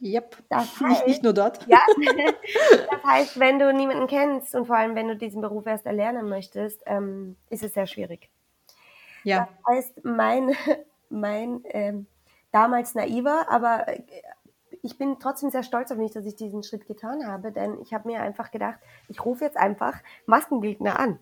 Yep. 0.00 0.36
Das 0.48 0.80
heißt, 0.80 1.06
nicht 1.06 1.22
nur 1.22 1.32
dort. 1.32 1.66
Ja, 1.66 1.80
das 2.90 3.04
heißt, 3.04 3.40
wenn 3.40 3.58
du 3.58 3.72
niemanden 3.72 4.06
kennst 4.06 4.54
und 4.54 4.66
vor 4.66 4.76
allem, 4.76 4.94
wenn 4.94 5.08
du 5.08 5.16
diesen 5.16 5.40
Beruf 5.40 5.66
erst 5.66 5.86
erlernen 5.86 6.28
möchtest, 6.28 6.82
ähm, 6.86 7.36
ist 7.50 7.62
es 7.62 7.74
sehr 7.74 7.86
schwierig. 7.86 8.30
Ja. 9.24 9.48
Das 9.64 9.76
heißt, 9.76 10.04
mein, 10.04 10.54
mein 11.08 11.60
ähm, 11.64 12.06
damals 12.52 12.94
naiver, 12.94 13.46
aber 13.50 13.88
äh, 13.88 14.02
ich 14.82 14.98
bin 14.98 15.18
trotzdem 15.18 15.50
sehr 15.50 15.62
stolz 15.62 15.90
auf 15.90 15.98
mich, 15.98 16.12
dass 16.12 16.24
ich 16.24 16.36
diesen 16.36 16.62
Schritt 16.62 16.86
getan 16.86 17.26
habe, 17.26 17.50
denn 17.50 17.80
ich 17.80 17.92
habe 17.92 18.08
mir 18.08 18.20
einfach 18.20 18.50
gedacht, 18.50 18.78
ich 19.08 19.24
rufe 19.24 19.44
jetzt 19.44 19.56
einfach 19.56 19.98
Maskenbildner 20.26 20.98
an. 20.98 21.18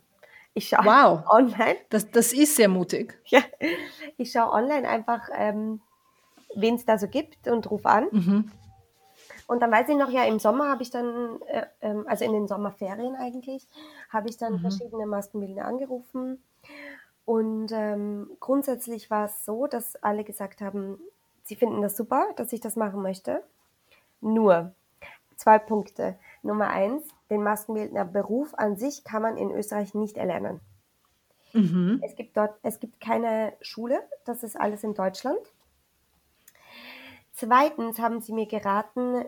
Ich 0.52 0.68
schaue 0.68 0.84
wow. 0.84 1.24
online. 1.28 1.76
Das, 1.88 2.10
das 2.10 2.32
ist 2.32 2.56
sehr 2.56 2.68
mutig. 2.68 3.18
Ja, 3.26 3.40
ich 4.18 4.30
schaue 4.30 4.52
online 4.52 4.88
einfach, 4.88 5.28
ähm, 5.36 5.80
wen 6.54 6.76
es 6.76 6.84
da 6.84 6.98
so 6.98 7.08
gibt 7.08 7.48
und 7.48 7.70
rufe 7.70 7.88
an. 7.88 8.06
Mhm. 8.12 8.50
Und 9.46 9.60
dann 9.60 9.70
weiß 9.70 9.88
ich 9.88 9.96
noch, 9.96 10.10
ja, 10.10 10.24
im 10.24 10.38
Sommer 10.38 10.68
habe 10.68 10.82
ich 10.82 10.90
dann, 10.90 11.40
äh, 11.42 11.66
ähm, 11.82 12.04
also 12.08 12.24
in 12.24 12.32
den 12.32 12.48
Sommerferien 12.48 13.14
eigentlich, 13.16 13.68
habe 14.08 14.28
ich 14.28 14.36
dann 14.36 14.54
mhm. 14.54 14.60
verschiedene 14.60 15.06
Maskenbildner 15.06 15.64
angerufen. 15.64 16.42
Und 17.24 17.72
ähm, 17.72 18.30
grundsätzlich 18.40 19.10
war 19.10 19.26
es 19.26 19.44
so, 19.44 19.66
dass 19.66 19.96
alle 19.96 20.24
gesagt 20.24 20.60
haben, 20.60 20.98
sie 21.42 21.56
finden 21.56 21.82
das 21.82 21.96
super, 21.96 22.26
dass 22.36 22.52
ich 22.52 22.60
das 22.60 22.76
machen 22.76 23.02
möchte. 23.02 23.42
Nur 24.20 24.72
zwei 25.36 25.58
Punkte. 25.58 26.16
Nummer 26.42 26.68
eins, 26.68 27.06
den 27.30 27.42
Maskenbildner 27.42 28.04
Beruf 28.04 28.54
an 28.54 28.76
sich 28.76 29.04
kann 29.04 29.22
man 29.22 29.36
in 29.36 29.50
Österreich 29.50 29.94
nicht 29.94 30.16
erlernen. 30.16 30.60
Mhm. 31.52 32.00
Es 32.02 32.16
gibt 32.16 32.36
dort, 32.36 32.54
es 32.62 32.80
gibt 32.80 33.00
keine 33.00 33.52
Schule, 33.60 34.00
das 34.24 34.42
ist 34.42 34.58
alles 34.58 34.84
in 34.84 34.94
Deutschland. 34.94 35.38
Zweitens 37.34 37.98
haben 37.98 38.20
sie 38.20 38.32
mir 38.32 38.46
geraten, 38.46 39.24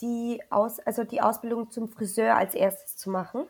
die, 0.00 0.42
Aus, 0.50 0.80
also 0.80 1.04
die 1.04 1.20
Ausbildung 1.20 1.70
zum 1.70 1.88
Friseur 1.88 2.34
als 2.34 2.54
erstes 2.54 2.96
zu 2.96 3.10
machen. 3.10 3.46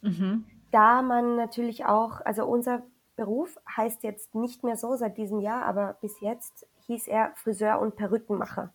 Mhm. 0.00 0.44
Da 0.72 1.02
man 1.02 1.36
natürlich 1.36 1.84
auch, 1.84 2.20
also 2.20 2.44
unser 2.44 2.82
Beruf 3.14 3.58
heißt 3.76 4.02
jetzt 4.02 4.34
nicht 4.34 4.64
mehr 4.64 4.76
so 4.76 4.96
seit 4.96 5.18
diesem 5.18 5.40
Jahr, 5.40 5.64
aber 5.64 5.96
bis 6.00 6.20
jetzt 6.20 6.66
hieß 6.86 7.06
er 7.06 7.32
Friseur 7.36 7.80
und 7.80 7.94
Perückenmacher. 7.94 8.72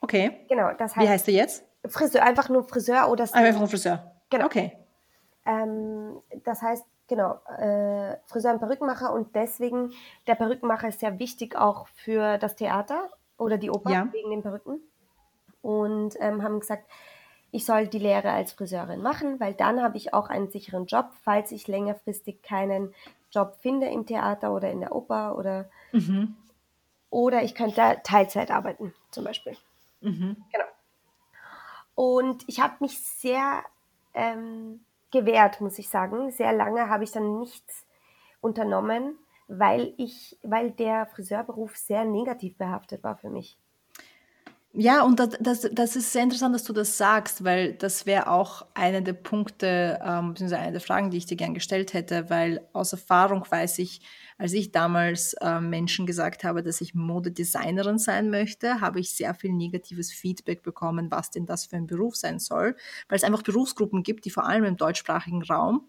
Okay. 0.00 0.46
Genau, 0.48 0.72
das 0.72 0.94
heißt. 0.94 1.06
Wie 1.06 1.10
heißt 1.10 1.26
du 1.26 1.32
jetzt? 1.32 1.64
Friseur, 1.88 2.22
einfach 2.22 2.48
nur 2.48 2.62
Friseur 2.64 3.10
oder. 3.10 3.24
Einfach 3.32 3.58
nur 3.58 3.68
Friseur. 3.68 4.12
Genau. 4.30 4.46
Okay. 4.46 4.76
Ähm, 5.44 6.20
das 6.44 6.62
heißt, 6.62 6.84
genau, 7.08 7.40
äh, 7.58 8.16
Friseur 8.26 8.52
und 8.52 8.60
Perückenmacher 8.60 9.12
und 9.12 9.34
deswegen, 9.34 9.92
der 10.28 10.36
Perückenmacher 10.36 10.88
ist 10.88 11.00
sehr 11.00 11.18
wichtig 11.18 11.56
auch 11.56 11.88
für 11.88 12.38
das 12.38 12.54
Theater 12.54 13.10
oder 13.40 13.58
die 13.58 13.70
Oper 13.70 13.90
ja. 13.90 14.12
wegen 14.12 14.30
den 14.30 14.42
Perücken. 14.42 14.80
Und 15.62 16.14
ähm, 16.20 16.42
haben 16.42 16.60
gesagt, 16.60 16.84
ich 17.50 17.64
soll 17.64 17.88
die 17.88 17.98
Lehre 17.98 18.30
als 18.30 18.52
Friseurin 18.52 19.02
machen, 19.02 19.40
weil 19.40 19.54
dann 19.54 19.82
habe 19.82 19.96
ich 19.96 20.14
auch 20.14 20.28
einen 20.28 20.50
sicheren 20.50 20.86
Job, 20.86 21.10
falls 21.22 21.50
ich 21.50 21.66
längerfristig 21.66 22.42
keinen 22.42 22.94
Job 23.30 23.56
finde 23.60 23.86
im 23.86 24.06
Theater 24.06 24.52
oder 24.52 24.70
in 24.70 24.80
der 24.80 24.94
Oper 24.94 25.36
oder, 25.36 25.68
mhm. 25.92 26.36
oder 27.10 27.42
ich 27.42 27.54
könnte 27.54 28.00
Teilzeit 28.04 28.50
arbeiten 28.50 28.94
zum 29.10 29.24
Beispiel. 29.24 29.56
Mhm. 30.00 30.36
Genau. 30.52 30.64
Und 31.94 32.44
ich 32.46 32.60
habe 32.60 32.74
mich 32.80 32.98
sehr 33.00 33.62
ähm, 34.14 34.80
gewehrt, 35.10 35.60
muss 35.60 35.78
ich 35.78 35.88
sagen. 35.88 36.30
Sehr 36.30 36.52
lange 36.52 36.88
habe 36.88 37.04
ich 37.04 37.10
dann 37.10 37.40
nichts 37.40 37.86
unternommen, 38.40 39.18
weil 39.50 39.92
ich, 39.96 40.38
weil 40.42 40.70
der 40.70 41.06
Friseurberuf 41.06 41.76
sehr 41.76 42.04
negativ 42.04 42.56
behaftet 42.56 43.02
war 43.02 43.16
für 43.16 43.30
mich. 43.30 43.58
Ja, 44.72 45.02
und 45.02 45.18
das, 45.18 45.30
das, 45.40 45.68
das 45.72 45.96
ist 45.96 46.12
sehr 46.12 46.22
interessant, 46.22 46.54
dass 46.54 46.62
du 46.62 46.72
das 46.72 46.96
sagst, 46.96 47.42
weil 47.42 47.72
das 47.74 48.06
wäre 48.06 48.30
auch 48.30 48.64
einer 48.74 49.00
der 49.00 49.14
Punkte, 49.14 49.98
ähm, 50.00 50.28
beziehungsweise 50.28 50.62
eine 50.62 50.72
der 50.72 50.80
Fragen, 50.80 51.10
die 51.10 51.16
ich 51.16 51.26
dir 51.26 51.36
gern 51.36 51.54
gestellt 51.54 51.92
hätte, 51.92 52.30
weil 52.30 52.64
aus 52.72 52.92
Erfahrung 52.92 53.44
weiß 53.50 53.80
ich, 53.80 54.00
als 54.38 54.52
ich 54.52 54.70
damals 54.70 55.34
äh, 55.40 55.60
Menschen 55.60 56.06
gesagt 56.06 56.44
habe, 56.44 56.62
dass 56.62 56.80
ich 56.80 56.94
Modedesignerin 56.94 57.98
sein 57.98 58.30
möchte, 58.30 58.80
habe 58.80 59.00
ich 59.00 59.10
sehr 59.10 59.34
viel 59.34 59.52
negatives 59.52 60.12
Feedback 60.12 60.62
bekommen, 60.62 61.10
was 61.10 61.32
denn 61.32 61.46
das 61.46 61.66
für 61.66 61.74
ein 61.74 61.88
Beruf 61.88 62.14
sein 62.14 62.38
soll, 62.38 62.76
weil 63.08 63.16
es 63.16 63.24
einfach 63.24 63.42
Berufsgruppen 63.42 64.04
gibt, 64.04 64.24
die 64.24 64.30
vor 64.30 64.46
allem 64.46 64.62
im 64.62 64.76
deutschsprachigen 64.76 65.42
Raum 65.42 65.88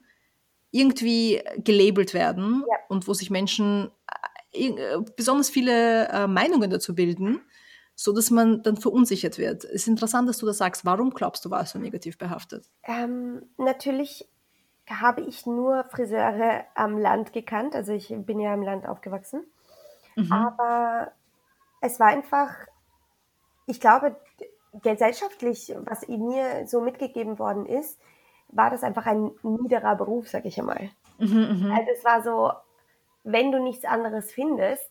irgendwie 0.72 1.42
gelabelt 1.58 2.14
werden 2.14 2.64
ja. 2.68 2.78
und 2.90 3.08
wo 3.08 3.14
sich 3.14 3.30
Menschen 3.30 3.92
äh, 4.54 4.68
äh 4.68 5.02
besonders 5.16 5.50
viele 5.50 6.08
äh, 6.08 6.28
Meinungen 6.28 6.70
dazu 6.70 6.96
bilden 6.96 7.42
so 8.02 8.14
dass 8.14 8.32
man 8.32 8.64
dann 8.64 8.78
verunsichert 8.78 9.38
wird. 9.38 9.64
Es 9.64 9.84
ist 9.84 9.88
interessant, 9.88 10.28
dass 10.28 10.40
du 10.40 10.48
das 10.48 10.58
sagst. 10.58 10.86
Warum 10.86 11.12
glaubst 11.12 11.46
du, 11.46 11.52
war 11.52 11.62
es 11.62 11.72
so 11.72 11.80
negativ 11.80 12.18
behaftet? 12.18 12.68
Ähm, 12.84 13.44
natürlich 13.58 14.28
habe 14.90 15.22
ich 15.22 15.46
nur 15.46 15.86
Friseure 15.86 16.66
am 16.74 16.98
Land 16.98 17.32
gekannt. 17.32 17.76
Also 17.76 17.94
ich 17.94 18.08
bin 18.10 18.40
ja 18.40 18.54
im 18.56 18.64
Land 18.64 18.88
aufgewachsen. 18.88 19.44
Mhm. 20.16 20.32
Aber 20.32 21.12
es 21.82 22.00
war 22.00 22.08
einfach, 22.08 22.50
ich 23.68 23.80
glaube, 23.80 24.16
gesellschaftlich, 24.82 25.74
was 25.86 26.08
mir 26.08 26.66
so 26.66 26.82
mitgegeben 26.82 27.38
worden 27.38 27.68
ist, 27.68 28.00
war 28.52 28.70
das 28.70 28.84
einfach 28.84 29.06
ein 29.06 29.32
niederer 29.44 29.96
Beruf, 29.96 30.30
sag 30.30 30.46
ich 30.46 30.60
einmal. 30.60 30.90
Mhm, 31.18 31.68
mh. 31.68 31.76
Also 31.76 31.90
es 31.98 32.04
war 32.04 32.22
so, 32.24 32.52
wenn 33.24 33.52
du 33.52 33.62
nichts 33.62 33.86
anderes 33.86 34.32
findest, 34.32 34.90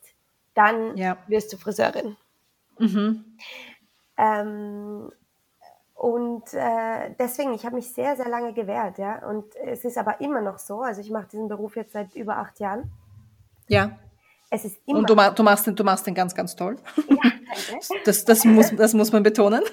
dann 0.55 0.97
ja. 0.97 1.17
wirst 1.27 1.53
du 1.53 1.57
Friseurin. 1.57 2.17
Mhm. 2.79 3.25
Ähm, 4.17 5.13
und 5.95 6.55
äh, 6.55 7.15
deswegen, 7.19 7.53
ich 7.53 7.67
habe 7.67 7.77
mich 7.77 7.93
sehr, 7.93 8.17
sehr 8.17 8.29
lange 8.29 8.53
gewehrt, 8.55 8.99
ja. 8.99 9.27
Und 9.29 9.55
es 9.57 9.85
ist 9.85 9.99
aber 9.99 10.21
immer 10.21 10.41
noch 10.41 10.59
so. 10.59 10.81
Also 10.81 11.01
ich 11.01 11.11
mache 11.11 11.29
diesen 11.29 11.49
Beruf 11.49 11.77
jetzt 11.77 11.93
seit 11.93 12.15
über 12.15 12.39
acht 12.39 12.59
Jahren. 12.59 12.91
Ja. 13.69 13.99
Es 14.51 14.65
ist 14.65 14.79
immer. 14.87 15.01
Und 15.01 15.11
du, 15.11 15.15
du, 15.15 15.43
machst, 15.43 15.67
den, 15.67 15.77
du 15.77 15.85
machst 15.85 16.07
den 16.07 16.15
ganz, 16.15 16.35
ganz 16.35 16.57
toll. 16.57 16.77
Ja, 17.09 17.17
danke. 17.69 17.87
Das, 18.05 18.25
das, 18.25 18.45
muss, 18.45 18.75
das 18.75 18.95
muss 18.95 19.13
man 19.13 19.23
betonen. 19.23 19.63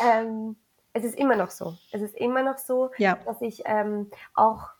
Ähm, 0.00 0.54
es 0.98 1.04
ist 1.04 1.18
immer 1.18 1.36
noch 1.36 1.50
so. 1.50 1.76
Es 1.92 2.02
ist 2.02 2.14
immer 2.16 2.42
noch 2.42 2.58
so, 2.58 2.90
ja. 2.98 3.18
dass 3.24 3.40
ich 3.40 3.62
ähm, 3.66 4.10
auch 4.34 4.70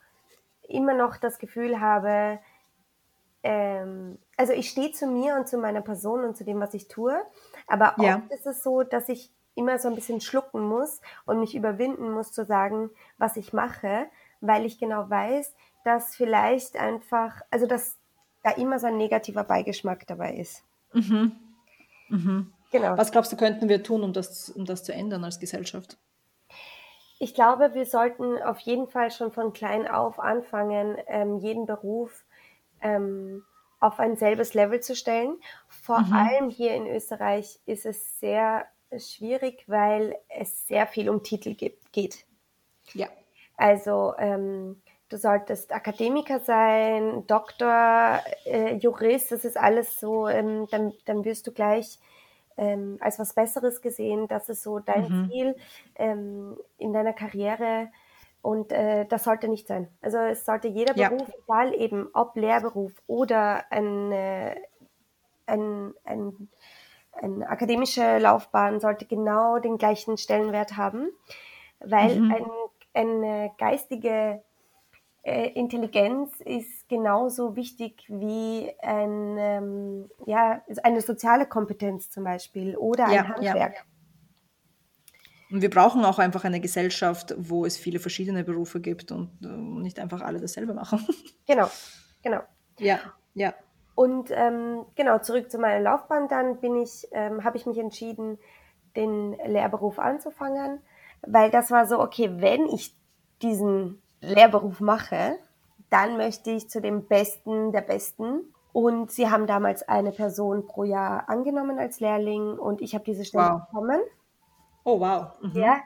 immer 0.69 0.95
noch 0.95 1.17
das 1.17 1.39
Gefühl 1.39 1.81
habe, 1.81 2.39
ähm, 3.43 4.19
also 4.37 4.53
ich 4.53 4.69
stehe 4.69 4.93
zu 4.93 5.07
mir 5.07 5.37
und 5.37 5.49
zu 5.49 5.59
meiner 5.59 5.81
Person 5.81 6.25
und 6.25 6.37
zu 6.37 6.45
dem, 6.45 6.61
was 6.61 6.75
ich 6.75 6.89
tue, 6.89 7.21
aber 7.67 7.95
ja. 7.99 8.17
oft 8.17 8.33
ist 8.33 8.47
es 8.47 8.63
so, 8.63 8.83
dass 8.83 9.09
ich 9.09 9.31
immer 9.55 9.79
so 9.79 9.89
ein 9.89 9.95
bisschen 9.95 10.21
schlucken 10.21 10.63
muss 10.63 11.01
und 11.25 11.41
mich 11.41 11.55
überwinden 11.55 12.13
muss 12.13 12.33
zu 12.33 12.45
sagen, 12.45 12.91
was 13.17 13.37
ich 13.37 13.53
mache, 13.53 14.07
weil 14.41 14.65
ich 14.65 14.79
genau 14.79 15.09
weiß, 15.09 15.55
dass 15.85 16.15
vielleicht 16.15 16.77
einfach, 16.77 17.43
also 17.51 17.67
dass 17.67 17.97
da 18.43 18.51
immer 18.53 18.79
so 18.79 18.87
ein 18.87 18.97
negativer 18.97 19.45
Beigeschmack 19.45 20.07
dabei 20.07 20.35
ist. 20.35 20.63
Mhm. 20.93 21.33
Mhm. 22.09 22.53
Genau. 22.71 22.97
Was 22.97 23.11
glaubst 23.11 23.33
du, 23.33 23.37
könnten 23.37 23.69
wir 23.69 23.83
tun, 23.83 24.03
um 24.03 24.13
das, 24.13 24.51
um 24.51 24.65
das 24.65 24.85
zu 24.85 24.93
ändern 24.93 25.25
als 25.25 25.41
Gesellschaft? 25.41 25.97
Ich 27.19 27.35
glaube, 27.35 27.75
wir 27.75 27.87
sollten 27.87 28.41
auf 28.43 28.61
jeden 28.61 28.87
Fall 28.87 29.11
schon 29.11 29.33
von 29.33 29.53
klein 29.53 29.89
auf 29.89 30.21
anfangen, 30.21 30.97
ähm, 31.09 31.39
jeden 31.39 31.67
Beruf 31.67 32.25
ähm, 32.81 33.45
auf 33.81 33.99
ein 33.99 34.17
selbes 34.17 34.55
Level 34.55 34.81
zu 34.81 34.95
stellen. 34.95 35.37
Vor 35.69 36.01
mhm. 36.01 36.13
allem 36.13 36.51
hier 36.51 36.75
in 36.75 36.87
Österreich 36.87 37.61
ist 37.67 37.87
es 37.87 38.21
sehr 38.21 38.67
schwierig, 38.97 39.65
weil 39.67 40.17
es 40.29 40.67
sehr 40.67 40.87
viel 40.87 41.11
um 41.11 41.23
Titel 41.23 41.55
geht. 41.55 42.25
Ja. 42.95 43.09
Also 43.57 44.15
ähm, 44.19 44.81
du 45.09 45.19
solltest 45.19 45.73
Akademiker 45.73 46.41
sein, 46.41 47.27
Doktor, 47.27 48.21
äh, 48.45 48.75
Jurist, 48.77 49.33
das 49.33 49.45
ist 49.45 49.57
alles 49.57 49.99
so, 49.99 50.29
ähm, 50.29 50.69
dann, 50.71 50.95
dann 51.05 51.25
wirst 51.25 51.47
du 51.47 51.53
gleich 51.53 51.99
ähm, 52.59 52.99
als 53.01 53.19
was 53.19 53.33
Besseres 53.33 53.81
gesehen. 53.81 54.29
Das 54.29 54.49
ist 54.49 54.63
so 54.63 54.79
dein 54.81 55.09
mhm. 55.09 55.31
Ziel 55.31 55.57
ähm, 55.95 56.57
in 56.77 56.93
deiner 56.93 57.13
Karriere 57.13 57.89
und 58.43 58.73
äh, 58.73 59.07
das 59.07 59.25
sollte 59.25 59.49
nicht 59.49 59.67
sein. 59.67 59.89
Also 60.01 60.19
es 60.19 60.45
sollte 60.45 60.69
jeder 60.69 60.97
ja. 60.97 61.09
Beruf, 61.09 61.29
egal 61.45 61.75
eben 61.75 62.09
ob 62.13 62.37
Lehrberuf 62.37 62.93
oder 63.07 63.65
ein, 63.71 64.13
äh, 64.13 64.57
ein, 65.47 65.95
ein, 66.05 66.49
eine 67.13 67.49
akademische 67.49 68.19
Laufbahn, 68.19 68.81
sollte 68.81 69.07
genau 69.07 69.59
den 69.59 69.79
gleichen 69.79 70.17
Stellenwert 70.17 70.77
haben, 70.77 71.09
weil 71.81 72.21
mhm. 72.21 72.35
ein, 72.35 72.47
eine 72.95 73.51
geistige 73.59 74.43
Intelligenz 75.29 76.41
ist 76.41 76.89
genauso 76.89 77.57
wichtig 77.57 78.05
wie 78.09 78.73
ein, 78.81 79.37
ähm, 79.39 80.11
ja, 80.27 80.63
eine 80.83 81.01
soziale 81.01 81.47
Kompetenz 81.47 82.11
zum 82.11 82.25
Beispiel 82.25 82.77
oder 82.77 83.07
ein 83.07 83.15
ja, 83.15 83.29
Handwerk. 83.29 83.75
Ja. 83.75 83.83
Und 85.51 85.63
wir 85.63 85.71
brauchen 85.71 86.05
auch 86.05 86.19
einfach 86.19 86.45
eine 86.45 86.61
Gesellschaft, 86.61 87.35
wo 87.39 87.65
es 87.65 87.77
viele 87.77 88.01
verschiedene 88.01 88.45
Berufe 88.45 88.81
gibt 88.81 89.13
und 89.13 89.31
äh, 89.43 89.47
nicht 89.47 89.99
einfach 89.99 90.21
alle 90.21 90.41
dasselbe 90.41 90.75
machen. 90.75 91.07
Genau, 91.47 91.71
genau. 92.23 92.41
Ja, 92.79 93.01
ja. 93.33 93.55
Und 93.95 94.31
ähm, 94.31 94.85
genau, 94.95 95.19
zurück 95.19 95.51
zu 95.51 95.59
meiner 95.59 95.81
Laufbahn, 95.81 96.29
dann 96.29 96.61
bin 96.61 96.77
ich, 96.77 97.09
ähm, 97.13 97.43
habe 97.43 97.57
ich 97.57 97.65
mich 97.65 97.79
entschieden, 97.79 98.39
den 98.95 99.33
Lehrberuf 99.47 99.99
anzufangen, 99.99 100.81
weil 101.23 101.51
das 101.51 101.71
war 101.71 101.87
so, 101.87 101.99
okay, 101.99 102.31
wenn 102.37 102.67
ich 102.67 102.95
diesen 103.41 104.03
Lehrberuf 104.21 104.81
mache, 104.81 105.39
dann 105.91 106.17
möchte 106.17 106.51
ich 106.51 106.69
zu 106.69 106.81
dem 106.81 107.07
Besten 107.07 107.73
der 107.73 107.83
Besten. 107.83 108.53
Und 108.73 109.11
sie 109.11 109.31
haben 109.31 109.47
damals 109.47 109.89
eine 109.89 110.13
Person 110.13 110.67
pro 110.67 110.85
Jahr 110.85 111.29
angenommen 111.29 111.79
als 111.79 112.01
Lehrling 112.01 112.59
und 112.59 112.81
ich 112.81 112.95
habe 112.95 113.05
diese 113.05 113.25
Stelle 113.25 113.51
wow. 113.51 113.67
bekommen. 113.67 114.01
Oh, 114.85 115.01
wow. 115.01 115.33
Mhm. 115.41 115.57
Ja. 115.57 115.81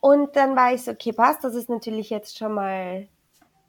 Und 0.00 0.36
dann 0.36 0.54
war 0.56 0.72
ich 0.72 0.84
so, 0.84 0.92
okay, 0.92 1.12
passt, 1.12 1.44
das 1.44 1.54
ist 1.54 1.68
natürlich 1.68 2.10
jetzt 2.10 2.38
schon 2.38 2.54
mal 2.54 3.08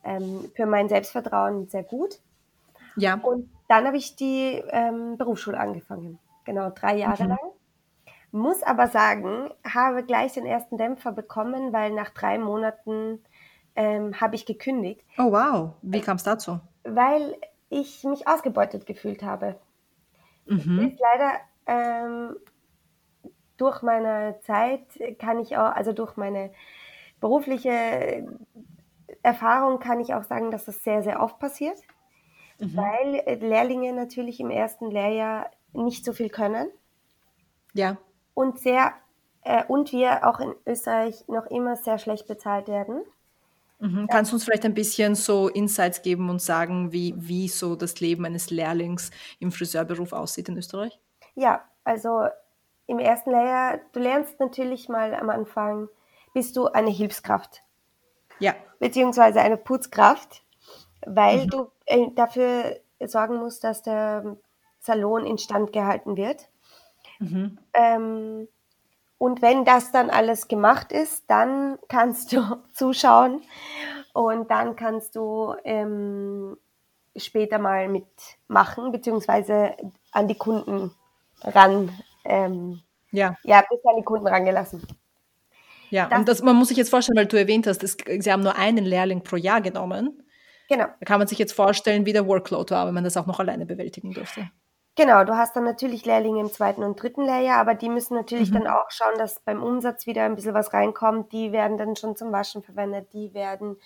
ähm, 0.03 0.51
für 0.55 0.65
mein 0.65 0.89
Selbstvertrauen 0.89 1.67
sehr 1.67 1.83
gut. 1.83 2.19
Ja. 2.95 3.15
Und 3.15 3.49
dann 3.67 3.87
habe 3.87 3.97
ich 3.97 4.15
die 4.15 4.61
ähm, 4.69 5.17
Berufsschule 5.17 5.59
angefangen. 5.59 6.19
Genau, 6.45 6.69
drei 6.69 6.97
Jahre 6.97 7.23
mhm. 7.23 7.29
lang. 7.29 7.39
Muss 8.33 8.63
aber 8.63 8.87
sagen, 8.87 9.49
habe 9.65 10.03
gleich 10.03 10.33
den 10.33 10.45
ersten 10.45 10.77
Dämpfer 10.77 11.11
bekommen, 11.11 11.73
weil 11.73 11.91
nach 11.91 12.11
drei 12.11 12.37
Monaten 12.37 13.21
ähm, 13.75 14.19
habe 14.19 14.35
ich 14.35 14.45
gekündigt. 14.45 15.03
Oh 15.17 15.31
wow, 15.31 15.73
wie 15.81 16.01
kam 16.01 16.17
es 16.17 16.23
dazu? 16.23 16.59
Weil 16.83 17.35
ich 17.69 18.03
mich 18.03 18.27
ausgebeutet 18.27 18.85
gefühlt 18.85 19.23
habe. 19.23 19.55
Mhm. 20.45 20.97
Leider 20.99 21.39
ähm, 21.65 22.35
durch 23.57 23.81
meine 23.81 24.39
Zeit 24.41 24.81
kann 25.19 25.39
ich 25.39 25.57
auch, 25.57 25.71
also 25.71 25.93
durch 25.93 26.17
meine 26.17 26.51
berufliche 27.19 28.27
Erfahrung 29.23 29.79
kann 29.79 29.99
ich 29.99 30.13
auch 30.13 30.23
sagen, 30.23 30.51
dass 30.51 30.65
das 30.65 30.83
sehr, 30.83 31.03
sehr 31.03 31.21
oft 31.21 31.39
passiert, 31.39 31.77
mhm. 32.59 32.75
weil 32.75 33.39
Lehrlinge 33.39 33.93
natürlich 33.93 34.39
im 34.39 34.49
ersten 34.49 34.89
Lehrjahr 34.89 35.49
nicht 35.73 36.03
so 36.03 36.11
viel 36.11 36.29
können. 36.29 36.69
Ja. 37.73 37.97
Und 38.33 38.59
sehr, 38.59 38.93
äh, 39.43 39.63
und 39.65 39.91
wir 39.91 40.27
auch 40.27 40.39
in 40.39 40.53
Österreich 40.65 41.27
noch 41.27 41.45
immer 41.45 41.75
sehr 41.75 41.97
schlecht 41.97 42.27
bezahlt 42.27 42.67
werden. 42.67 43.03
Mhm. 43.81 44.07
Kannst 44.07 44.31
du 44.31 44.35
uns 44.35 44.43
vielleicht 44.43 44.63
ein 44.63 44.75
bisschen 44.75 45.15
so 45.15 45.47
Insights 45.47 46.03
geben 46.03 46.29
und 46.29 46.39
sagen, 46.39 46.91
wie, 46.91 47.15
wie 47.17 47.47
so 47.47 47.75
das 47.75 47.99
Leben 47.99 48.25
eines 48.25 48.51
Lehrlings 48.51 49.09
im 49.39 49.51
Friseurberuf 49.51 50.13
aussieht 50.13 50.49
in 50.49 50.57
Österreich? 50.57 50.99
Ja, 51.33 51.63
also 51.83 52.27
im 52.85 52.99
ersten 52.99 53.31
Lehrjahr, 53.31 53.79
du 53.91 53.99
lernst 53.99 54.39
natürlich 54.39 54.87
mal 54.87 55.15
am 55.15 55.31
Anfang, 55.31 55.89
bist 56.33 56.55
du 56.57 56.67
eine 56.67 56.91
Hilfskraft. 56.91 57.63
Ja. 58.39 58.53
Beziehungsweise 58.79 59.41
eine 59.41 59.57
Putzkraft, 59.57 60.43
weil 61.05 61.45
mhm. 61.45 61.49
du 61.49 61.71
äh, 61.85 62.07
dafür 62.15 62.79
sorgen 62.99 63.37
musst, 63.37 63.63
dass 63.63 63.81
der 63.81 64.37
Salon 64.79 65.25
instand 65.25 65.73
gehalten 65.73 66.17
wird. 66.17 66.49
Mhm. 67.17 67.57
Ähm, 67.73 68.47
und 69.21 69.43
wenn 69.43 69.65
das 69.65 69.91
dann 69.91 70.09
alles 70.09 70.47
gemacht 70.47 70.91
ist, 70.91 71.25
dann 71.27 71.77
kannst 71.89 72.33
du 72.33 72.41
zuschauen 72.73 73.43
und 74.13 74.49
dann 74.49 74.75
kannst 74.75 75.15
du 75.15 75.53
ähm, 75.63 76.57
später 77.15 77.59
mal 77.59 77.87
mitmachen, 77.87 78.91
beziehungsweise 78.91 79.75
an 80.11 80.27
die 80.27 80.33
Kunden 80.33 80.95
ran. 81.43 81.91
Ähm, 82.25 82.81
ja. 83.11 83.37
Ja, 83.43 83.63
bist 83.69 83.85
an 83.85 83.97
die 83.97 84.03
Kunden 84.03 84.25
rangelassen. 84.25 84.81
Ja, 85.91 86.07
das, 86.07 86.17
und 86.17 86.27
das, 86.27 86.41
man 86.41 86.55
muss 86.55 86.69
sich 86.69 86.77
jetzt 86.77 86.89
vorstellen, 86.89 87.17
weil 87.17 87.27
du 87.27 87.37
erwähnt 87.37 87.67
hast, 87.67 87.83
das, 87.83 87.97
sie 88.21 88.31
haben 88.31 88.41
nur 88.41 88.55
einen 88.55 88.85
Lehrling 88.85 89.21
pro 89.21 89.35
Jahr 89.35 89.61
genommen. 89.61 90.23
Genau. 90.67 90.85
Da 90.99 91.05
kann 91.05 91.19
man 91.19 91.27
sich 91.27 91.37
jetzt 91.37 91.53
vorstellen, 91.53 92.07
wie 92.07 92.13
der 92.13 92.25
Workload 92.25 92.73
war, 92.73 92.87
wenn 92.87 92.95
man 92.95 93.03
das 93.03 93.17
auch 93.17 93.27
noch 93.27 93.39
alleine 93.39 93.67
bewältigen 93.67 94.13
durfte. 94.13 94.49
Genau, 94.95 95.23
du 95.23 95.37
hast 95.37 95.55
dann 95.55 95.63
natürlich 95.63 96.05
Lehrlinge 96.05 96.41
im 96.41 96.51
zweiten 96.51 96.83
und 96.83 97.01
dritten 97.01 97.23
Lehrjahr, 97.23 97.59
aber 97.59 97.75
die 97.75 97.89
müssen 97.89 98.15
natürlich 98.15 98.51
mhm. 98.51 98.55
dann 98.55 98.67
auch 98.67 98.91
schauen, 98.91 99.17
dass 99.17 99.39
beim 99.39 99.63
Umsatz 99.63 100.05
wieder 100.05 100.25
ein 100.25 100.35
bisschen 100.35 100.53
was 100.53 100.73
reinkommt. 100.73 101.31
Die 101.31 101.51
werden 101.51 101.77
dann 101.77 101.95
schon 101.95 102.15
zum 102.17 102.31
Waschen 102.31 102.61
verwendet, 102.61 103.13
die 103.13 103.33
werden 103.33 103.77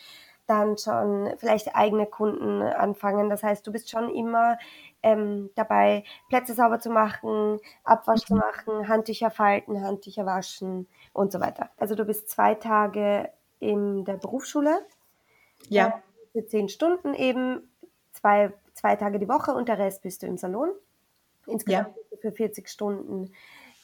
dann 0.48 0.78
schon 0.78 1.32
vielleicht 1.38 1.76
eigene 1.76 2.06
Kunden 2.06 2.62
anfangen. 2.62 3.30
Das 3.30 3.44
heißt, 3.44 3.66
du 3.66 3.72
bist 3.72 3.90
schon 3.90 4.10
immer 4.10 4.58
ähm, 5.04 5.52
dabei, 5.56 6.04
Plätze 6.30 6.54
sauber 6.54 6.80
zu 6.80 6.90
machen, 6.90 7.60
Abwasch 7.84 8.22
mhm. 8.24 8.28
zu 8.28 8.36
machen, 8.36 8.88
Handtücher 8.88 9.32
falten, 9.32 9.82
Handtücher 9.84 10.26
waschen 10.26 10.88
und 11.14 11.32
so 11.32 11.40
weiter. 11.40 11.70
Also 11.78 11.96
du 11.96 12.06
bist 12.06 12.30
zwei 12.30 12.56
Tage 12.56 13.30
in 13.60 14.06
der 14.06 14.16
Berufsschule. 14.16 14.86
Ja. 15.70 15.88
Äh, 15.88 15.92
für 16.32 16.46
zehn 16.48 16.68
Stunden 16.68 17.14
eben, 17.14 17.72
zwei, 18.12 18.52
zwei 18.74 18.96
Tage 18.96 19.20
die 19.20 19.30
Woche 19.30 19.54
und 19.54 19.70
der 19.70 19.80
Rest 19.80 20.02
bist 20.02 20.22
du 20.22 20.28
im 20.28 20.38
Salon. 20.38 20.70
Insgesamt 21.48 21.96
ja. 21.96 22.18
für 22.20 22.32
40 22.32 22.70
Stunden 22.70 23.32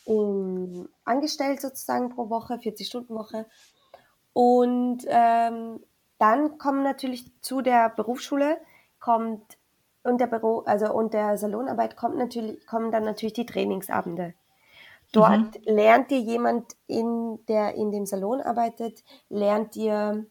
in, 0.05 0.89
angestellt 1.03 1.61
sozusagen 1.61 2.09
pro 2.09 2.29
Woche, 2.29 2.59
40 2.59 2.87
Stunden 2.87 3.15
Woche. 3.15 3.45
Und 4.33 5.05
ähm, 5.07 5.79
dann 6.17 6.57
kommen 6.57 6.83
natürlich 6.83 7.25
zu 7.41 7.61
der 7.61 7.89
Berufsschule 7.89 8.59
kommt 8.99 9.57
und 10.03 10.19
der 10.19 10.27
Büro, 10.27 10.59
also 10.65 10.91
und 10.93 11.13
der 11.13 11.37
Salonarbeit 11.37 11.95
kommt 11.95 12.17
natürlich, 12.17 12.65
kommen 12.65 12.91
dann 12.91 13.03
natürlich 13.03 13.33
die 13.33 13.45
Trainingsabende. 13.45 14.33
Dort 15.11 15.59
mhm. 15.59 15.75
lernt 15.75 16.11
dir 16.11 16.19
jemand, 16.19 16.75
in, 16.87 17.39
der 17.47 17.75
in 17.75 17.91
dem 17.91 18.05
Salon 18.05 18.41
arbeitet, 18.41 19.03
lernt 19.29 19.75
dir, 19.75 20.25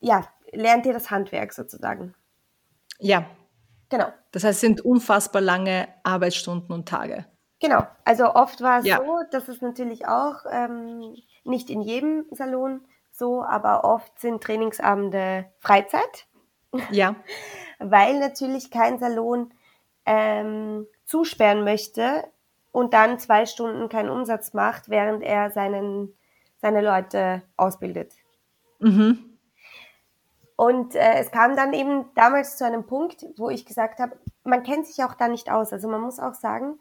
ja, 0.00 0.26
lernt 0.52 0.84
dir 0.84 0.92
das 0.92 1.10
Handwerk 1.10 1.52
sozusagen. 1.52 2.14
Ja, 2.98 3.24
Genau. 3.90 4.06
Das 4.30 4.44
heißt, 4.44 4.54
es 4.54 4.60
sind 4.60 4.80
unfassbar 4.80 5.42
lange 5.42 5.88
Arbeitsstunden 6.04 6.72
und 6.72 6.88
Tage. 6.88 7.26
Genau. 7.60 7.86
Also 8.04 8.34
oft 8.34 8.62
war 8.62 8.80
es 8.80 8.86
ja. 8.86 8.98
so, 8.98 9.18
dass 9.30 9.48
es 9.48 9.60
natürlich 9.60 10.06
auch 10.08 10.46
ähm, 10.50 11.14
nicht 11.44 11.68
in 11.68 11.82
jedem 11.82 12.24
Salon 12.30 12.80
so, 13.10 13.42
aber 13.42 13.84
oft 13.84 14.18
sind 14.18 14.42
Trainingsabende 14.42 15.46
Freizeit. 15.58 16.26
Ja. 16.90 17.16
Weil 17.78 18.18
natürlich 18.18 18.70
kein 18.70 18.98
Salon 18.98 19.52
ähm, 20.06 20.86
zusperren 21.04 21.64
möchte 21.64 22.24
und 22.72 22.94
dann 22.94 23.18
zwei 23.18 23.44
Stunden 23.44 23.88
keinen 23.88 24.08
Umsatz 24.08 24.54
macht, 24.54 24.88
während 24.88 25.22
er 25.22 25.50
seinen, 25.50 26.16
seine 26.58 26.80
Leute 26.80 27.42
ausbildet. 27.56 28.14
Mhm. 28.78 29.29
Und 30.60 30.94
äh, 30.94 31.14
es 31.14 31.30
kam 31.30 31.56
dann 31.56 31.72
eben 31.72 32.04
damals 32.14 32.58
zu 32.58 32.66
einem 32.66 32.84
Punkt, 32.84 33.24
wo 33.38 33.48
ich 33.48 33.64
gesagt 33.64 33.98
habe, 33.98 34.18
man 34.44 34.62
kennt 34.62 34.86
sich 34.86 35.02
auch 35.02 35.14
da 35.14 35.26
nicht 35.26 35.50
aus. 35.50 35.72
Also 35.72 35.88
man 35.88 36.02
muss 36.02 36.20
auch 36.20 36.34
sagen, 36.34 36.78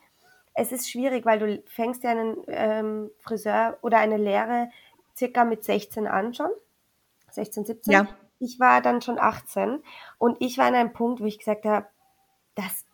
es 0.53 0.73
ist 0.73 0.91
schwierig, 0.91 1.25
weil 1.25 1.39
du 1.39 1.63
fängst 1.65 2.03
ja 2.03 2.09
einen 2.09 2.35
ähm, 2.47 3.09
Friseur 3.19 3.77
oder 3.81 3.99
eine 3.99 4.17
Lehre 4.17 4.69
circa 5.15 5.45
mit 5.45 5.63
16 5.63 6.07
an 6.07 6.33
schon. 6.33 6.49
16, 7.31 7.63
17. 7.67 7.93
Ja. 7.93 8.07
Ich 8.39 8.59
war 8.59 8.81
dann 8.81 9.01
schon 9.01 9.17
18 9.17 9.81
und 10.17 10.35
ich 10.41 10.57
war 10.57 10.65
an 10.65 10.75
einem 10.75 10.91
Punkt, 10.91 11.21
wo 11.21 11.25
ich 11.25 11.39
gesagt 11.39 11.63
habe, 11.63 11.87
das, 12.55 12.85